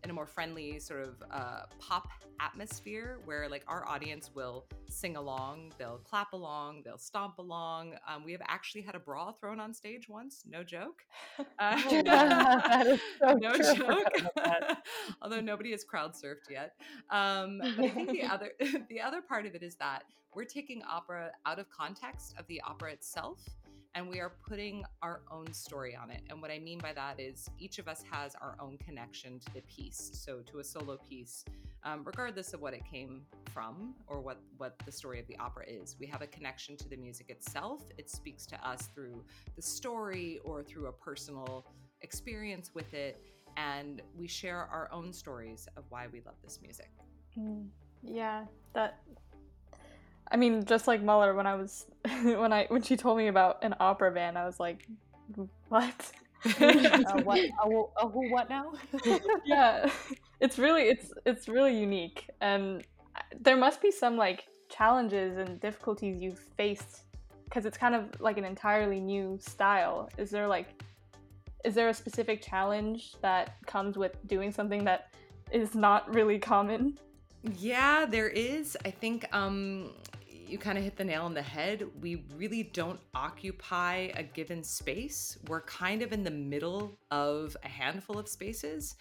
in 0.06 0.10
a 0.10 0.12
more 0.12 0.26
friendly 0.26 0.78
sort 0.78 1.02
of 1.02 1.14
uh, 1.32 1.62
pop 1.80 2.06
atmosphere 2.40 3.18
where 3.24 3.48
like 3.48 3.64
our 3.66 3.84
audience 3.88 4.30
will 4.36 4.64
sing 4.88 5.16
along, 5.16 5.72
they'll 5.78 5.98
clap 5.98 6.32
along, 6.32 6.82
they'll 6.84 6.96
stomp 6.96 7.38
along. 7.38 7.94
Um, 8.06 8.22
we 8.24 8.30
have 8.30 8.40
actually 8.46 8.82
had 8.82 8.94
a 8.94 9.00
bra 9.00 9.32
thrown 9.32 9.58
on 9.58 9.74
stage 9.74 10.08
once, 10.08 10.44
no 10.48 10.62
joke. 10.62 11.02
Uh, 11.58 11.80
so 11.88 12.00
no 13.34 13.56
joke. 13.56 14.12
Although 15.22 15.40
nobody 15.40 15.70
has 15.70 15.84
crowd 15.84 16.12
surfed 16.12 16.50
yet. 16.50 16.74
Um, 17.10 17.60
but 17.76 17.84
I 17.84 17.88
think 17.88 18.10
the 18.10 18.22
other 18.24 18.52
the 18.88 19.00
other 19.00 19.22
part 19.22 19.46
of 19.46 19.54
it 19.54 19.62
is 19.62 19.74
that 19.76 20.04
we're 20.34 20.44
taking 20.44 20.82
opera 20.82 21.32
out 21.46 21.58
of 21.58 21.70
context 21.70 22.34
of 22.38 22.46
the 22.46 22.60
opera 22.60 22.92
itself 22.92 23.40
and 23.96 24.06
we 24.06 24.20
are 24.20 24.32
putting 24.46 24.84
our 25.00 25.22
own 25.32 25.50
story 25.54 25.96
on 25.96 26.10
it. 26.10 26.20
And 26.28 26.42
what 26.42 26.50
I 26.50 26.58
mean 26.58 26.78
by 26.78 26.92
that 26.92 27.18
is 27.18 27.48
each 27.58 27.78
of 27.78 27.88
us 27.88 28.04
has 28.10 28.34
our 28.34 28.54
own 28.60 28.76
connection 28.76 29.40
to 29.40 29.54
the 29.54 29.62
piece. 29.62 30.10
So 30.12 30.40
to 30.50 30.58
a 30.58 30.64
solo 30.64 30.98
piece, 30.98 31.46
um, 31.82 32.02
regardless 32.04 32.52
of 32.52 32.60
what 32.60 32.74
it 32.74 32.82
came 32.84 33.22
from 33.54 33.94
or 34.06 34.20
what 34.20 34.38
what 34.58 34.78
the 34.84 34.92
story 34.92 35.18
of 35.18 35.26
the 35.28 35.36
opera 35.38 35.64
is, 35.66 35.96
we 35.98 36.06
have 36.08 36.20
a 36.20 36.26
connection 36.26 36.76
to 36.76 36.88
the 36.88 36.96
music 36.96 37.30
itself. 37.30 37.84
It 37.96 38.10
speaks 38.10 38.44
to 38.46 38.68
us 38.68 38.90
through 38.94 39.24
the 39.56 39.62
story 39.62 40.40
or 40.44 40.62
through 40.62 40.88
a 40.88 40.92
personal 40.92 41.66
experience 42.02 42.74
with 42.74 42.92
it, 42.92 43.24
and 43.56 44.02
we 44.14 44.28
share 44.28 44.68
our 44.70 44.90
own 44.92 45.10
stories 45.10 45.68
of 45.78 45.84
why 45.88 46.06
we 46.12 46.20
love 46.26 46.34
this 46.44 46.60
music. 46.60 46.90
Mm, 47.38 47.68
yeah, 48.02 48.44
that 48.74 48.98
I 50.30 50.36
mean, 50.36 50.64
just 50.64 50.86
like 50.86 51.02
Muller, 51.02 51.34
when 51.34 51.46
I 51.46 51.54
was 51.54 51.86
when 52.22 52.52
I 52.52 52.66
when 52.68 52.82
she 52.82 52.96
told 52.96 53.18
me 53.18 53.28
about 53.28 53.62
an 53.62 53.74
opera 53.80 54.10
band, 54.10 54.36
I 54.38 54.46
was 54.46 54.58
like, 54.58 54.86
what? 55.68 56.12
uh, 56.60 57.20
what? 57.22 57.40
Uh, 57.64 57.80
uh, 58.00 58.08
who? 58.08 58.30
What 58.30 58.48
now? 58.48 58.72
yeah, 59.44 59.90
it's 60.40 60.58
really 60.58 60.82
it's 60.82 61.12
it's 61.24 61.48
really 61.48 61.78
unique, 61.78 62.28
and 62.40 62.84
there 63.40 63.56
must 63.56 63.80
be 63.80 63.90
some 63.90 64.16
like 64.16 64.44
challenges 64.68 65.38
and 65.38 65.60
difficulties 65.60 66.20
you've 66.20 66.38
faced 66.38 67.02
because 67.44 67.64
it's 67.64 67.78
kind 67.78 67.94
of 67.94 68.20
like 68.20 68.38
an 68.38 68.44
entirely 68.44 69.00
new 69.00 69.38
style. 69.40 70.08
Is 70.18 70.30
there 70.30 70.48
like 70.48 70.82
is 71.64 71.74
there 71.74 71.88
a 71.88 71.94
specific 71.94 72.42
challenge 72.42 73.14
that 73.22 73.56
comes 73.66 73.96
with 73.96 74.16
doing 74.28 74.52
something 74.52 74.84
that 74.84 75.12
is 75.50 75.74
not 75.74 76.12
really 76.14 76.38
common? 76.38 76.98
Yeah, 77.58 78.06
there 78.06 78.28
is. 78.28 78.76
I 78.84 78.90
think 78.90 79.26
um 79.32 79.92
you 80.46 80.58
kind 80.58 80.78
of 80.78 80.84
hit 80.84 80.96
the 80.96 81.04
nail 81.04 81.22
on 81.22 81.34
the 81.34 81.42
head. 81.42 81.84
We 82.00 82.24
really 82.36 82.62
don't 82.62 83.00
occupy 83.14 84.10
a 84.14 84.22
given 84.22 84.62
space. 84.62 85.38
We're 85.48 85.62
kind 85.62 86.02
of 86.02 86.12
in 86.12 86.22
the 86.22 86.30
middle 86.30 86.98
of 87.10 87.56
a 87.64 87.68
handful 87.68 88.18
of 88.18 88.28
spaces. 88.28 88.94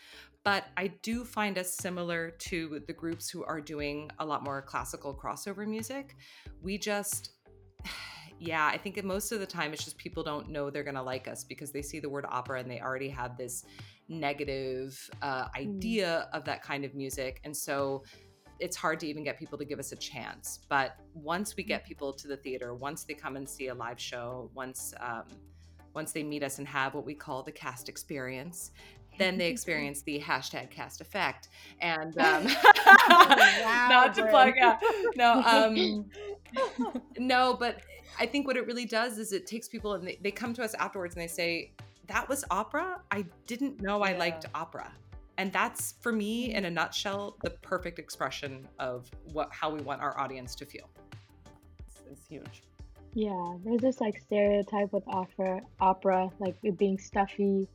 But 0.43 0.65
I 0.77 0.87
do 1.01 1.23
find 1.23 1.57
us 1.57 1.71
similar 1.71 2.31
to 2.31 2.81
the 2.87 2.93
groups 2.93 3.29
who 3.29 3.43
are 3.43 3.59
doing 3.59 4.11
a 4.19 4.25
lot 4.25 4.43
more 4.43 4.61
classical 4.61 5.13
crossover 5.13 5.67
music. 5.67 6.15
We 6.61 6.77
just, 6.77 7.31
yeah, 8.39 8.67
I 8.67 8.77
think 8.77 9.03
most 9.03 9.31
of 9.31 9.39
the 9.39 9.45
time 9.45 9.73
it's 9.73 9.83
just 9.83 9.97
people 9.97 10.23
don't 10.23 10.49
know 10.49 10.69
they're 10.69 10.83
going 10.83 10.95
to 10.95 11.01
like 11.01 11.27
us 11.27 11.43
because 11.43 11.71
they 11.71 11.81
see 11.81 11.99
the 11.99 12.09
word 12.09 12.25
opera 12.29 12.59
and 12.59 12.69
they 12.69 12.79
already 12.79 13.09
have 13.09 13.37
this 13.37 13.65
negative 14.07 15.09
uh, 15.21 15.45
hmm. 15.45 15.61
idea 15.61 16.27
of 16.33 16.45
that 16.45 16.61
kind 16.61 16.85
of 16.85 16.93
music. 16.95 17.41
And 17.43 17.55
so 17.55 18.03
it's 18.59 18.75
hard 18.75 18.99
to 19.01 19.07
even 19.07 19.23
get 19.23 19.37
people 19.37 19.57
to 19.57 19.65
give 19.65 19.79
us 19.79 19.91
a 19.91 19.95
chance. 19.95 20.59
But 20.69 20.97
once 21.13 21.55
we 21.55 21.63
get 21.63 21.83
mm. 21.83 21.87
people 21.87 22.13
to 22.13 22.27
the 22.27 22.37
theater, 22.37 22.73
once 22.73 23.03
they 23.03 23.13
come 23.13 23.35
and 23.35 23.47
see 23.47 23.67
a 23.67 23.73
live 23.73 23.99
show, 23.99 24.49
once 24.53 24.93
um, 24.99 25.23
once 25.93 26.11
they 26.11 26.23
meet 26.23 26.43
us 26.43 26.59
and 26.59 26.67
have 26.67 26.93
what 26.93 27.05
we 27.05 27.13
call 27.13 27.41
the 27.41 27.51
cast 27.51 27.87
experience, 27.87 28.71
then 29.17 29.37
they 29.37 29.47
experience 29.49 30.01
the 30.01 30.19
hashtag 30.19 30.69
cast 30.69 31.01
effect. 31.01 31.49
And 31.79 32.17
um, 32.19 32.45
wow, 32.45 33.87
not 33.89 34.13
to 34.15 34.25
plug, 34.27 34.53
yeah, 34.55 34.77
no, 35.15 35.41
um, 35.41 36.05
no, 37.17 37.55
but 37.57 37.81
I 38.19 38.25
think 38.25 38.47
what 38.47 38.57
it 38.57 38.67
really 38.67 38.85
does 38.85 39.17
is 39.17 39.33
it 39.33 39.47
takes 39.47 39.67
people 39.67 39.93
and 39.93 40.07
they, 40.07 40.19
they 40.21 40.31
come 40.31 40.53
to 40.53 40.63
us 40.63 40.73
afterwards 40.75 41.15
and 41.15 41.23
they 41.23 41.27
say, 41.27 41.71
"That 42.07 42.29
was 42.29 42.45
opera. 42.51 43.01
I 43.11 43.25
didn't 43.47 43.81
know 43.81 44.01
I 44.01 44.17
liked 44.17 44.45
opera." 44.53 44.91
And 45.37 45.51
that's 45.51 45.95
for 46.01 46.11
me 46.11 46.53
in 46.53 46.65
a 46.65 46.69
mm. 46.69 46.73
nutshell 46.73 47.37
the 47.43 47.49
perfect 47.49 47.99
expression 47.99 48.67
of 48.79 49.09
what 49.33 49.49
how 49.51 49.69
we 49.69 49.81
want 49.81 50.01
our 50.01 50.17
audience 50.19 50.55
to 50.55 50.65
feel. 50.65 50.89
It's, 51.79 52.01
it's 52.09 52.27
huge. 52.27 52.63
Yeah, 53.13 53.55
there's 53.63 53.81
this 53.81 54.01
like 54.01 54.19
stereotype 54.19 54.91
with 54.91 55.03
opera 55.07 55.61
opera, 55.79 56.29
like 56.39 56.55
it 56.63 56.77
being 56.77 56.97
stuffy, 56.97 57.67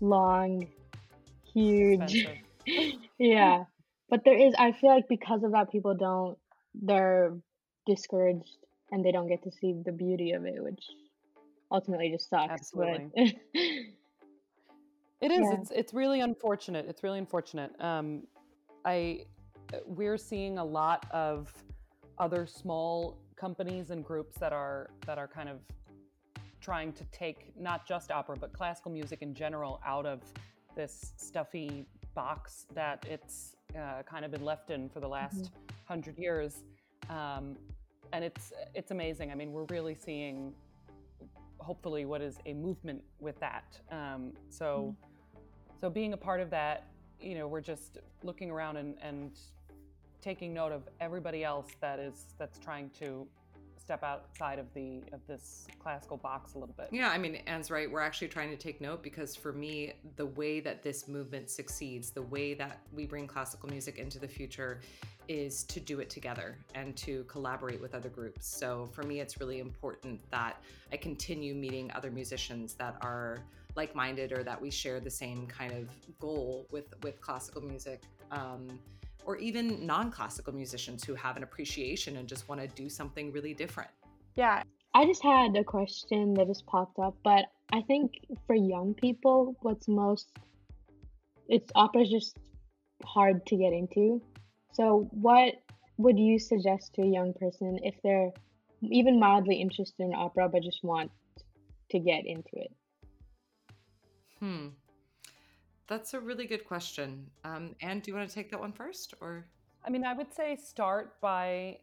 long, 0.00 0.66
huge. 1.52 2.28
yeah. 3.18 3.64
But 4.08 4.24
there 4.24 4.38
is 4.38 4.54
I 4.58 4.72
feel 4.72 4.90
like 4.90 5.08
because 5.08 5.42
of 5.42 5.52
that 5.52 5.70
people 5.70 5.94
don't 5.94 6.38
they're 6.74 7.36
discouraged 7.86 8.58
and 8.90 9.04
they 9.04 9.12
don't 9.12 9.28
get 9.28 9.42
to 9.44 9.50
see 9.50 9.74
the 9.84 9.92
beauty 9.92 10.32
of 10.32 10.44
it, 10.44 10.62
which 10.62 10.84
ultimately 11.70 12.10
just 12.10 12.28
sucks. 12.28 12.52
Absolutely. 12.52 13.10
But 13.14 13.60
It 15.20 15.30
is. 15.30 15.40
Yeah. 15.40 15.58
It's 15.60 15.70
it's 15.70 15.94
really 15.94 16.20
unfortunate. 16.20 16.86
It's 16.88 17.02
really 17.02 17.18
unfortunate. 17.18 17.72
Um, 17.80 18.22
I 18.84 19.24
uh, 19.72 19.78
we're 19.86 20.18
seeing 20.18 20.58
a 20.58 20.64
lot 20.64 21.06
of 21.10 21.52
other 22.18 22.46
small 22.46 23.18
companies 23.36 23.90
and 23.90 24.04
groups 24.04 24.36
that 24.38 24.52
are 24.52 24.90
that 25.06 25.18
are 25.18 25.28
kind 25.28 25.48
of 25.48 25.60
trying 26.60 26.92
to 26.92 27.04
take 27.12 27.52
not 27.58 27.86
just 27.86 28.10
opera 28.10 28.36
but 28.36 28.52
classical 28.52 28.90
music 28.90 29.22
in 29.22 29.34
general 29.34 29.80
out 29.86 30.04
of 30.06 30.20
this 30.74 31.12
stuffy 31.16 31.86
box 32.14 32.66
that 32.74 33.06
it's 33.08 33.56
uh, 33.78 34.02
kind 34.02 34.24
of 34.24 34.30
been 34.30 34.44
left 34.44 34.70
in 34.70 34.88
for 34.88 35.00
the 35.00 35.08
last 35.08 35.44
mm-hmm. 35.44 35.72
hundred 35.86 36.18
years, 36.18 36.64
um, 37.08 37.56
and 38.12 38.24
it's 38.24 38.52
it's 38.74 38.90
amazing. 38.90 39.30
I 39.30 39.34
mean, 39.34 39.52
we're 39.52 39.66
really 39.70 39.94
seeing 39.94 40.52
hopefully 41.58 42.04
what 42.04 42.22
is 42.22 42.38
a 42.46 42.52
movement 42.52 43.02
with 43.18 43.38
that. 43.40 43.78
Um, 43.90 44.32
so, 44.48 44.94
mm. 44.94 45.05
So 45.80 45.90
being 45.90 46.12
a 46.12 46.16
part 46.16 46.40
of 46.40 46.50
that, 46.50 46.84
you 47.20 47.34
know, 47.34 47.46
we're 47.46 47.60
just 47.60 47.98
looking 48.22 48.50
around 48.50 48.76
and, 48.76 48.94
and 49.02 49.32
taking 50.20 50.52
note 50.52 50.72
of 50.72 50.82
everybody 51.00 51.44
else 51.44 51.68
that 51.80 51.98
is 51.98 52.34
that's 52.38 52.58
trying 52.58 52.90
to 52.98 53.26
step 53.86 54.02
outside 54.02 54.58
of 54.58 54.66
the 54.74 55.00
of 55.12 55.20
this 55.28 55.68
classical 55.78 56.16
box 56.16 56.54
a 56.54 56.58
little 56.58 56.74
bit. 56.76 56.88
Yeah, 56.90 57.08
I 57.10 57.18
mean, 57.18 57.36
Anne's 57.46 57.70
right. 57.70 57.88
We're 57.88 58.00
actually 58.00 58.26
trying 58.26 58.50
to 58.50 58.56
take 58.56 58.80
note 58.80 59.00
because 59.00 59.36
for 59.36 59.52
me, 59.52 59.92
the 60.16 60.26
way 60.26 60.58
that 60.58 60.82
this 60.82 61.06
movement 61.06 61.50
succeeds, 61.50 62.10
the 62.10 62.22
way 62.22 62.54
that 62.54 62.80
we 62.92 63.06
bring 63.06 63.28
classical 63.28 63.68
music 63.68 63.98
into 63.98 64.18
the 64.18 64.26
future 64.26 64.80
is 65.28 65.62
to 65.64 65.78
do 65.78 66.00
it 66.00 66.10
together 66.10 66.58
and 66.74 66.96
to 66.96 67.22
collaborate 67.24 67.80
with 67.80 67.94
other 67.94 68.08
groups. 68.08 68.46
So 68.46 68.88
for 68.92 69.04
me, 69.04 69.20
it's 69.20 69.38
really 69.38 69.60
important 69.60 70.20
that 70.32 70.60
I 70.92 70.96
continue 70.96 71.54
meeting 71.54 71.92
other 71.94 72.10
musicians 72.10 72.74
that 72.74 72.96
are 73.02 73.38
like-minded 73.76 74.32
or 74.32 74.42
that 74.42 74.60
we 74.60 74.70
share 74.70 75.00
the 75.00 75.10
same 75.10 75.46
kind 75.46 75.72
of 75.72 75.88
goal 76.18 76.66
with 76.70 76.94
with 77.02 77.20
classical 77.20 77.62
music. 77.62 78.02
Um, 78.30 78.78
or 79.24 79.36
even 79.36 79.84
non 79.84 80.10
classical 80.10 80.52
musicians 80.52 81.04
who 81.04 81.14
have 81.14 81.36
an 81.36 81.42
appreciation 81.42 82.16
and 82.16 82.28
just 82.28 82.48
want 82.48 82.60
to 82.60 82.68
do 82.68 82.88
something 82.88 83.32
really 83.32 83.54
different. 83.54 83.90
Yeah. 84.36 84.62
I 84.94 85.04
just 85.04 85.22
had 85.22 85.56
a 85.56 85.64
question 85.64 86.32
that 86.34 86.46
just 86.46 86.64
popped 86.66 86.98
up, 86.98 87.16
but 87.22 87.46
I 87.72 87.82
think 87.82 88.20
for 88.46 88.54
young 88.54 88.94
people, 88.94 89.56
what's 89.60 89.88
most 89.88 90.30
it's 91.48 91.70
opera's 91.74 92.10
just 92.10 92.38
hard 93.04 93.44
to 93.46 93.56
get 93.56 93.72
into. 93.72 94.22
So, 94.72 95.08
what 95.10 95.54
would 95.98 96.18
you 96.18 96.38
suggest 96.38 96.94
to 96.94 97.02
a 97.02 97.06
young 97.06 97.32
person 97.34 97.78
if 97.82 97.94
they're 98.02 98.30
even 98.82 99.18
mildly 99.18 99.56
interested 99.56 100.02
in 100.02 100.14
opera 100.14 100.48
but 100.48 100.62
just 100.62 100.82
want 100.82 101.10
to 101.90 101.98
get 101.98 102.26
into 102.26 102.50
it? 102.54 102.72
Hmm. 104.40 104.68
That's 105.86 106.14
a 106.14 106.20
really 106.20 106.46
good 106.46 106.64
question. 106.64 107.26
Um, 107.44 107.76
Anne, 107.80 108.00
do 108.00 108.10
you 108.10 108.16
want 108.16 108.28
to 108.28 108.34
take 108.34 108.50
that 108.50 108.60
one 108.60 108.72
first, 108.72 109.14
or? 109.20 109.46
I 109.84 109.90
mean, 109.90 110.04
I 110.04 110.14
would 110.14 110.32
say 110.32 110.56
start 110.56 111.20
by 111.20 111.78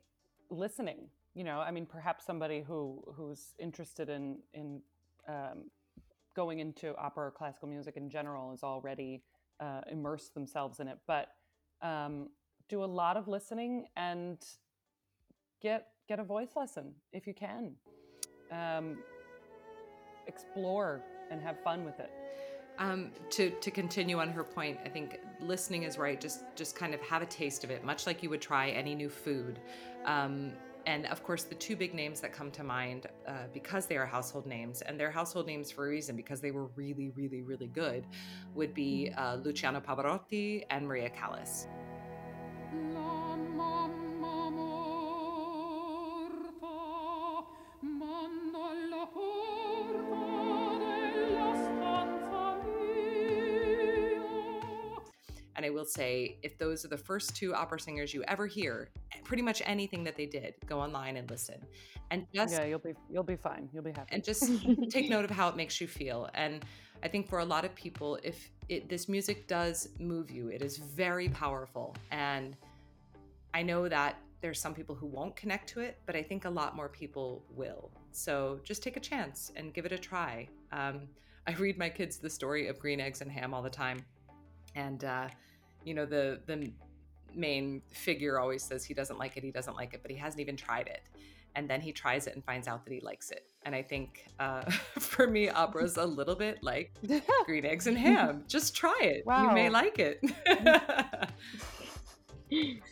listening. 0.49 1.07
You 1.35 1.45
know, 1.45 1.59
I 1.59 1.71
mean, 1.71 1.85
perhaps 1.85 2.25
somebody 2.25 2.61
who 2.61 3.01
who's 3.15 3.53
interested 3.59 4.09
in 4.09 4.39
in 4.53 4.81
um, 5.27 5.71
going 6.35 6.59
into 6.59 6.95
opera 6.97 7.27
or 7.27 7.31
classical 7.31 7.69
music 7.69 7.95
in 7.95 8.09
general 8.09 8.53
is 8.53 8.61
already 8.61 9.23
uh, 9.59 9.81
immersed 9.89 10.33
themselves 10.33 10.79
in 10.79 10.87
it, 10.87 10.97
but 11.07 11.29
um, 11.81 12.29
do 12.69 12.83
a 12.83 12.85
lot 12.85 13.17
of 13.17 13.27
listening 13.27 13.87
and 13.95 14.45
get 15.61 15.87
get 16.07 16.19
a 16.19 16.23
voice 16.23 16.55
lesson 16.55 16.93
if 17.13 17.25
you 17.25 17.33
can. 17.33 17.73
Um, 18.51 18.97
explore 20.27 21.01
and 21.31 21.41
have 21.41 21.61
fun 21.63 21.83
with 21.83 21.99
it. 21.99 22.11
Um, 22.79 23.11
to 23.31 23.51
to 23.51 23.71
continue 23.71 24.19
on 24.19 24.29
her 24.29 24.43
point, 24.43 24.79
I 24.83 24.89
think 24.89 25.19
listening 25.39 25.83
is 25.83 25.97
right. 25.97 26.19
Just 26.19 26.43
just 26.55 26.75
kind 26.75 26.93
of 26.93 27.01
have 27.01 27.21
a 27.21 27.27
taste 27.27 27.63
of 27.63 27.69
it, 27.69 27.83
much 27.83 28.07
like 28.07 28.23
you 28.23 28.29
would 28.29 28.41
try 28.41 28.69
any 28.69 28.95
new 28.95 29.09
food. 29.09 29.59
Um, 30.05 30.53
and 30.85 31.05
of 31.05 31.23
course, 31.23 31.43
the 31.43 31.55
two 31.55 31.75
big 31.75 31.93
names 31.93 32.19
that 32.21 32.33
come 32.33 32.51
to 32.51 32.63
mind 32.63 33.07
uh, 33.27 33.33
because 33.53 33.85
they 33.85 33.95
are 33.95 34.05
household 34.05 34.45
names, 34.45 34.81
and 34.81 34.99
they're 34.99 35.11
household 35.11 35.47
names 35.47 35.71
for 35.71 35.85
a 35.85 35.89
reason 35.89 36.15
because 36.15 36.41
they 36.41 36.51
were 36.51 36.65
really, 36.75 37.09
really, 37.15 37.41
really 37.41 37.67
good, 37.67 38.05
would 38.53 38.73
be 38.73 39.11
uh, 39.17 39.35
Luciano 39.35 39.79
Pavarotti 39.79 40.65
and 40.69 40.87
Maria 40.87 41.09
Callas. 41.09 41.67
Will 55.83 55.89
say, 55.89 56.37
if 56.43 56.57
those 56.57 56.85
are 56.85 56.87
the 56.87 56.97
first 56.97 57.35
two 57.35 57.53
opera 57.53 57.77
singers 57.77 58.13
you 58.13 58.23
ever 58.29 58.47
hear, 58.47 58.89
pretty 59.25 59.43
much 59.43 59.61
anything 59.65 60.01
that 60.05 60.15
they 60.15 60.25
did, 60.25 60.53
go 60.65 60.79
online 60.79 61.17
and 61.17 61.29
listen. 61.29 61.59
And 62.09 62.25
just 62.33 62.53
yeah, 62.53 62.63
you'll 62.63 62.79
be 62.79 62.93
you'll 63.11 63.23
be 63.23 63.35
fine. 63.35 63.67
You'll 63.73 63.83
be 63.83 63.91
happy. 63.91 64.07
And 64.13 64.23
just 64.23 64.49
take 64.89 65.09
note 65.09 65.25
of 65.25 65.31
how 65.31 65.49
it 65.49 65.57
makes 65.57 65.81
you 65.81 65.87
feel. 65.87 66.29
And 66.35 66.63
I 67.03 67.09
think 67.09 67.27
for 67.27 67.39
a 67.39 67.45
lot 67.45 67.65
of 67.65 67.75
people, 67.75 68.17
if 68.23 68.49
it, 68.69 68.87
this 68.87 69.09
music 69.09 69.47
does 69.47 69.89
move 69.99 70.31
you, 70.31 70.47
it 70.47 70.61
is 70.61 70.77
very 70.77 71.27
powerful. 71.27 71.95
And 72.11 72.55
I 73.53 73.61
know 73.61 73.89
that 73.89 74.15
there's 74.39 74.59
some 74.59 74.73
people 74.73 74.95
who 74.95 75.07
won't 75.07 75.35
connect 75.35 75.67
to 75.69 75.81
it, 75.81 75.99
but 76.05 76.15
I 76.15 76.23
think 76.23 76.45
a 76.45 76.49
lot 76.49 76.77
more 76.77 76.87
people 76.87 77.43
will. 77.49 77.91
So 78.11 78.59
just 78.63 78.81
take 78.83 78.95
a 78.95 79.01
chance 79.01 79.51
and 79.57 79.73
give 79.73 79.85
it 79.85 79.91
a 79.91 79.97
try. 79.97 80.47
Um, 80.71 81.09
I 81.45 81.51
read 81.53 81.77
my 81.77 81.89
kids 81.89 82.19
the 82.19 82.29
story 82.29 82.67
of 82.69 82.79
green 82.79 83.01
eggs 83.01 83.19
and 83.19 83.29
ham 83.29 83.53
all 83.53 83.61
the 83.61 83.69
time. 83.69 84.05
And 84.75 85.03
uh, 85.03 85.27
you 85.83 85.93
know 85.93 86.05
the 86.05 86.39
the 86.45 86.71
main 87.35 87.81
figure 87.91 88.39
always 88.39 88.63
says 88.63 88.85
he 88.85 88.93
doesn't 88.93 89.17
like 89.17 89.37
it 89.37 89.43
he 89.43 89.51
doesn't 89.51 89.75
like 89.75 89.93
it 89.93 90.01
but 90.01 90.11
he 90.11 90.17
hasn't 90.17 90.39
even 90.39 90.55
tried 90.55 90.87
it 90.87 91.01
and 91.55 91.69
then 91.69 91.81
he 91.81 91.91
tries 91.91 92.27
it 92.27 92.35
and 92.35 92.43
finds 92.43 92.67
out 92.67 92.83
that 92.85 92.93
he 92.93 92.99
likes 93.01 93.31
it 93.31 93.47
and 93.63 93.75
i 93.75 93.81
think 93.81 94.25
uh, 94.39 94.61
for 94.99 95.27
me 95.27 95.49
opera's 95.49 95.97
a 95.97 96.05
little 96.05 96.35
bit 96.35 96.61
like 96.61 96.93
green 97.45 97.65
eggs 97.65 97.87
and 97.87 97.97
ham 97.97 98.43
just 98.47 98.75
try 98.75 98.97
it 99.01 99.25
wow. 99.25 99.47
you 99.47 99.53
may 99.53 99.69
like 99.69 99.99
it 99.99 100.21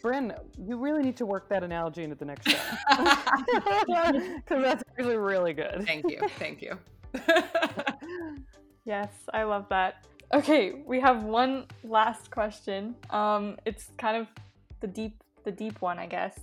Bryn, 0.02 0.34
you 0.58 0.76
really 0.76 1.04
need 1.04 1.16
to 1.18 1.26
work 1.28 1.48
that 1.50 1.64
analogy 1.64 2.04
into 2.04 2.16
the 2.16 2.26
next 2.26 2.50
show 2.50 2.58
because 2.90 4.64
that's 4.64 4.84
actually 4.90 5.18
really 5.18 5.54
good. 5.54 5.84
Thank 5.86 6.10
you, 6.10 6.20
thank 6.40 6.64
you. 6.64 6.80
yes, 8.84 9.12
I 9.32 9.44
love 9.44 9.68
that. 9.70 10.04
Okay, 10.34 10.82
we 10.86 11.00
have 11.02 11.24
one 11.24 11.66
last 11.84 12.32
question. 12.32 12.96
Um, 13.10 13.58
it's 13.66 13.90
kind 13.98 14.16
of 14.16 14.28
the 14.80 14.88
deep, 14.88 15.22
the 15.44 15.52
deep 15.52 15.82
one, 15.82 16.00
I 16.00 16.06
guess. 16.06 16.40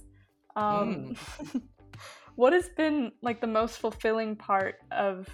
Um, 0.56 1.16
mm. 1.42 1.62
what 2.34 2.52
has 2.52 2.68
been 2.76 3.12
like 3.22 3.40
the 3.40 3.46
most 3.46 3.78
fulfilling 3.78 4.36
part 4.36 4.76
of 4.90 5.26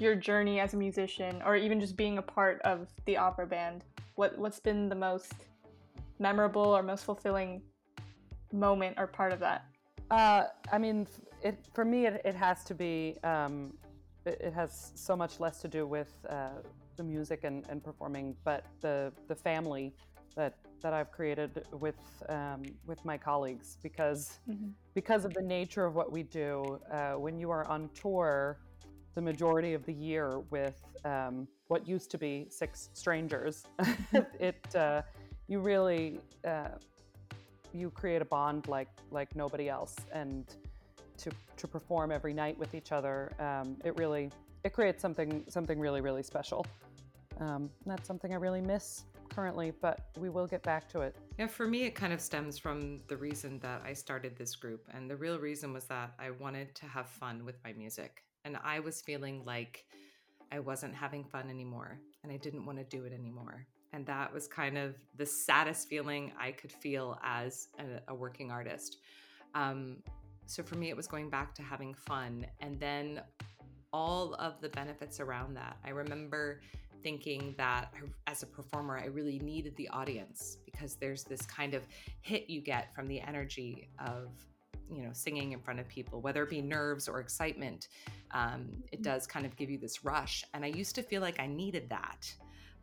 your 0.00 0.14
journey 0.14 0.58
as 0.58 0.72
a 0.72 0.76
musician, 0.76 1.42
or 1.44 1.54
even 1.54 1.80
just 1.80 1.96
being 1.96 2.16
a 2.16 2.22
part 2.22 2.62
of 2.62 2.88
the 3.04 3.18
opera 3.18 3.46
band? 3.46 3.84
What 4.14 4.38
What's 4.38 4.58
been 4.58 4.88
the 4.88 4.94
most 4.94 5.34
memorable 6.18 6.62
or 6.62 6.82
most 6.82 7.04
fulfilling 7.04 7.60
moment 8.52 8.96
or 8.98 9.06
part 9.06 9.32
of 9.34 9.40
that? 9.40 9.66
Uh, 10.10 10.44
I 10.72 10.78
mean, 10.78 11.06
it 11.42 11.58
for 11.74 11.84
me, 11.84 12.06
it, 12.06 12.22
it 12.24 12.34
has 12.34 12.64
to 12.64 12.74
be. 12.74 13.18
Um, 13.22 13.74
it, 14.26 14.52
has 14.54 14.92
so 14.94 15.16
much 15.16 15.40
less 15.40 15.60
to 15.62 15.68
do 15.68 15.86
with. 15.86 16.10
Uh, 16.28 16.48
the 16.96 17.02
music 17.02 17.44
and, 17.44 17.64
and 17.68 17.82
performing, 17.82 18.36
but 18.44 18.64
the 18.80 19.12
the 19.28 19.34
family 19.34 19.94
that 20.36 20.54
that 20.82 20.92
I've 20.92 21.10
created 21.12 21.64
with 21.80 21.96
um, 22.28 22.62
with 22.86 23.04
my 23.04 23.16
colleagues 23.16 23.78
because 23.82 24.40
mm-hmm. 24.48 24.70
because 24.94 25.24
of 25.24 25.34
the 25.34 25.42
nature 25.42 25.84
of 25.84 25.94
what 25.94 26.10
we 26.10 26.22
do. 26.22 26.80
Uh, 26.90 27.12
when 27.12 27.38
you 27.38 27.50
are 27.50 27.64
on 27.66 27.90
tour, 27.94 28.58
the 29.14 29.20
majority 29.22 29.74
of 29.74 29.84
the 29.84 29.92
year 29.92 30.40
with 30.50 30.80
um, 31.04 31.46
what 31.68 31.86
used 31.86 32.10
to 32.10 32.18
be 32.18 32.46
six 32.50 32.90
strangers, 32.92 33.66
it 34.40 34.74
uh, 34.74 35.02
you 35.48 35.60
really 35.60 36.20
uh, 36.46 36.68
you 37.72 37.90
create 37.90 38.22
a 38.22 38.26
bond 38.26 38.68
like 38.68 38.88
like 39.10 39.34
nobody 39.36 39.68
else, 39.68 39.96
and 40.12 40.56
to 41.22 41.30
to 41.56 41.68
perform 41.68 42.12
every 42.12 42.34
night 42.34 42.58
with 42.58 42.74
each 42.74 42.92
other, 42.92 43.32
um, 43.38 43.76
it 43.84 43.96
really 43.96 44.30
it 44.64 44.72
creates 44.72 45.00
something 45.00 45.44
something 45.48 45.78
really 45.78 46.00
really 46.00 46.22
special. 46.22 46.66
Um, 47.40 47.70
that's 47.86 48.06
something 48.06 48.32
I 48.32 48.36
really 48.36 48.60
miss 48.60 49.04
currently, 49.34 49.72
but 49.80 50.00
we 50.18 50.28
will 50.28 50.46
get 50.46 50.62
back 50.62 50.88
to 50.90 51.00
it. 51.00 51.16
Yeah, 51.38 51.46
for 51.46 51.66
me, 51.66 51.84
it 51.84 51.94
kind 51.94 52.12
of 52.12 52.20
stems 52.20 52.58
from 52.58 53.00
the 53.08 53.16
reason 53.16 53.58
that 53.60 53.82
I 53.84 53.94
started 53.94 54.36
this 54.36 54.54
group, 54.54 54.86
and 54.92 55.10
the 55.10 55.16
real 55.16 55.38
reason 55.38 55.72
was 55.72 55.84
that 55.84 56.12
I 56.18 56.30
wanted 56.30 56.74
to 56.76 56.86
have 56.86 57.08
fun 57.08 57.44
with 57.44 57.56
my 57.64 57.72
music, 57.72 58.22
and 58.44 58.58
I 58.62 58.80
was 58.80 59.00
feeling 59.00 59.42
like 59.44 59.86
I 60.52 60.58
wasn't 60.58 60.94
having 60.94 61.24
fun 61.24 61.48
anymore, 61.48 61.98
and 62.22 62.30
I 62.30 62.36
didn't 62.36 62.66
want 62.66 62.78
to 62.78 62.84
do 62.84 63.04
it 63.04 63.12
anymore. 63.12 63.66
And 63.94 64.06
that 64.06 64.32
was 64.32 64.46
kind 64.46 64.78
of 64.78 64.96
the 65.16 65.26
saddest 65.26 65.88
feeling 65.88 66.32
I 66.38 66.52
could 66.52 66.72
feel 66.72 67.18
as 67.22 67.68
a, 67.78 68.12
a 68.12 68.14
working 68.14 68.50
artist. 68.50 68.98
Um, 69.54 69.98
so 70.46 70.62
for 70.62 70.76
me, 70.76 70.88
it 70.88 70.96
was 70.96 71.06
going 71.06 71.30
back 71.30 71.54
to 71.56 71.62
having 71.62 71.94
fun, 71.94 72.46
and 72.60 72.78
then 72.78 73.20
all 73.92 74.34
of 74.34 74.60
the 74.60 74.68
benefits 74.70 75.20
around 75.20 75.54
that. 75.56 75.76
I 75.84 75.90
remember 75.90 76.60
thinking 77.02 77.54
that 77.58 77.92
as 78.26 78.42
a 78.42 78.46
performer, 78.46 78.98
I 78.98 79.06
really 79.06 79.38
needed 79.38 79.76
the 79.76 79.88
audience 79.88 80.58
because 80.64 80.94
there's 80.94 81.24
this 81.24 81.42
kind 81.42 81.74
of 81.74 81.82
hit 82.20 82.48
you 82.48 82.60
get 82.60 82.94
from 82.94 83.08
the 83.08 83.20
energy 83.20 83.88
of 83.98 84.30
you 84.90 85.02
know 85.02 85.10
singing 85.12 85.52
in 85.52 85.60
front 85.60 85.80
of 85.80 85.88
people 85.88 86.20
whether 86.20 86.42
it 86.42 86.50
be 86.50 86.60
nerves 86.60 87.08
or 87.08 87.20
excitement 87.20 87.88
um, 88.32 88.66
it 88.90 88.96
mm-hmm. 88.96 89.02
does 89.02 89.26
kind 89.26 89.46
of 89.46 89.56
give 89.56 89.70
you 89.70 89.78
this 89.78 90.04
rush 90.04 90.44
and 90.52 90.64
i 90.64 90.68
used 90.68 90.94
to 90.94 91.02
feel 91.02 91.22
like 91.22 91.40
i 91.40 91.46
needed 91.46 91.88
that 91.88 92.30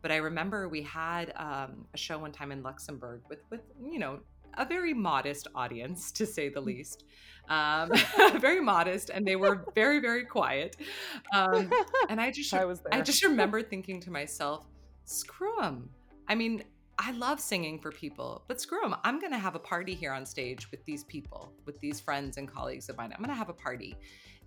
but 0.02 0.10
i 0.10 0.16
remember 0.16 0.68
we 0.68 0.82
had 0.82 1.32
um, 1.36 1.86
a 1.94 1.96
show 1.96 2.18
one 2.18 2.32
time 2.32 2.50
in 2.50 2.62
luxembourg 2.62 3.20
with 3.28 3.40
with 3.50 3.60
you 3.80 3.98
know 3.98 4.18
a 4.54 4.64
very 4.64 4.94
modest 4.94 5.48
audience, 5.54 6.12
to 6.12 6.26
say 6.26 6.48
the 6.48 6.60
least. 6.60 7.04
Um, 7.48 7.90
very 8.40 8.60
modest, 8.60 9.10
and 9.10 9.26
they 9.26 9.36
were 9.36 9.66
very, 9.74 9.98
very 9.98 10.24
quiet. 10.24 10.76
Um, 11.34 11.70
and 12.08 12.20
I 12.20 12.30
just, 12.30 12.54
I 12.54 12.64
was 12.64 12.80
there. 12.80 12.94
I 12.94 13.00
just 13.00 13.24
remember 13.24 13.62
thinking 13.62 14.00
to 14.02 14.10
myself, 14.10 14.66
screw 15.04 15.54
them. 15.60 15.90
I 16.28 16.34
mean, 16.34 16.62
I 16.98 17.12
love 17.12 17.40
singing 17.40 17.78
for 17.80 17.90
people, 17.90 18.44
but 18.46 18.60
screw 18.60 18.80
them. 18.82 18.94
I'm 19.04 19.18
going 19.18 19.32
to 19.32 19.38
have 19.38 19.54
a 19.54 19.58
party 19.58 19.94
here 19.94 20.12
on 20.12 20.26
stage 20.26 20.70
with 20.70 20.84
these 20.84 21.02
people, 21.04 21.52
with 21.64 21.80
these 21.80 21.98
friends 21.98 22.36
and 22.36 22.46
colleagues 22.46 22.88
of 22.88 22.96
mine. 22.98 23.10
I'm 23.12 23.24
going 23.24 23.30
to 23.30 23.34
have 23.34 23.48
a 23.48 23.54
party. 23.54 23.96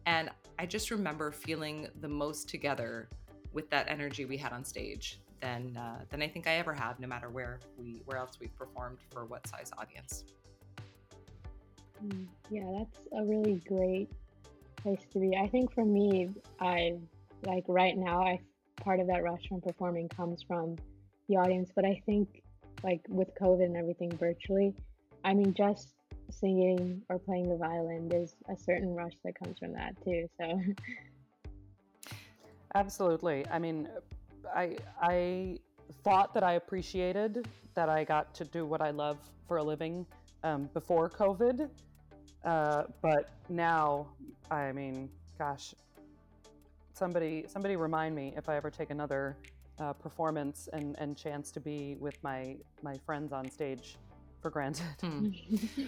And 0.05 0.29
I 0.59 0.65
just 0.65 0.91
remember 0.91 1.31
feeling 1.31 1.87
the 1.99 2.07
most 2.07 2.47
together 2.47 3.09
with 3.53 3.69
that 3.71 3.87
energy 3.89 4.25
we 4.25 4.37
had 4.37 4.53
on 4.53 4.63
stage 4.63 5.19
than 5.43 5.75
uh, 5.75 5.99
than 6.09 6.21
I 6.21 6.27
think 6.27 6.47
I 6.47 6.55
ever 6.55 6.73
have, 6.73 6.99
no 6.99 7.07
matter 7.07 7.29
where 7.29 7.59
we 7.77 8.01
where 8.05 8.17
else 8.17 8.37
we've 8.39 8.55
performed 8.55 8.99
for 9.11 9.25
what 9.25 9.45
size 9.47 9.71
audience. 9.77 10.23
Mm, 12.03 12.27
Yeah, 12.49 12.63
that's 12.79 12.99
a 13.17 13.25
really 13.25 13.61
great 13.67 14.09
place 14.77 15.01
to 15.11 15.19
be. 15.19 15.35
I 15.35 15.47
think 15.49 15.73
for 15.73 15.85
me, 15.85 16.29
I 16.59 16.93
like 17.45 17.65
right 17.67 17.97
now, 17.97 18.21
I 18.21 18.39
part 18.81 18.99
of 18.99 19.07
that 19.07 19.23
rush 19.23 19.47
from 19.49 19.61
performing 19.61 20.07
comes 20.09 20.41
from 20.41 20.77
the 21.27 21.35
audience, 21.35 21.71
but 21.75 21.85
I 21.85 22.01
think 22.05 22.41
like 22.83 23.01
with 23.09 23.29
COVID 23.39 23.65
and 23.65 23.77
everything 23.77 24.11
virtually, 24.17 24.73
I 25.25 25.33
mean, 25.33 25.53
just 25.53 25.93
singing 26.29 27.01
or 27.09 27.19
playing 27.19 27.49
the 27.49 27.57
violin, 27.57 28.07
there's 28.07 28.35
a 28.49 28.57
certain 28.57 28.95
rush 28.95 29.13
that 29.25 29.37
comes 29.37 29.59
from 29.59 29.73
that 29.73 29.95
too. 30.03 30.27
So, 30.39 30.61
Absolutely. 32.75 33.45
I 33.51 33.59
mean, 33.59 33.87
I 34.55 34.77
I 35.01 35.59
thought 36.03 36.33
that 36.33 36.43
I 36.43 36.53
appreciated 36.53 37.47
that 37.75 37.89
I 37.89 38.03
got 38.03 38.33
to 38.35 38.45
do 38.45 38.65
what 38.65 38.81
I 38.81 38.91
love 38.91 39.17
for 39.47 39.57
a 39.57 39.63
living 39.63 40.05
um, 40.43 40.69
before 40.73 41.09
COVID, 41.09 41.69
uh, 42.43 42.83
but 43.01 43.29
now, 43.49 44.07
I 44.51 44.71
mean, 44.71 45.09
gosh, 45.37 45.73
somebody 46.93 47.45
somebody 47.47 47.75
remind 47.75 48.15
me 48.15 48.33
if 48.37 48.49
I 48.49 48.55
ever 48.55 48.69
take 48.69 48.89
another 48.89 49.37
uh, 49.79 49.93
performance 49.93 50.69
and 50.73 50.95
and 50.99 51.17
chance 51.17 51.51
to 51.51 51.59
be 51.59 51.95
with 51.99 52.21
my 52.23 52.57
my 52.81 52.97
friends 53.05 53.31
on 53.31 53.49
stage 53.49 53.97
for 54.41 54.49
granted. 54.49 54.85
Hmm. 55.01 55.29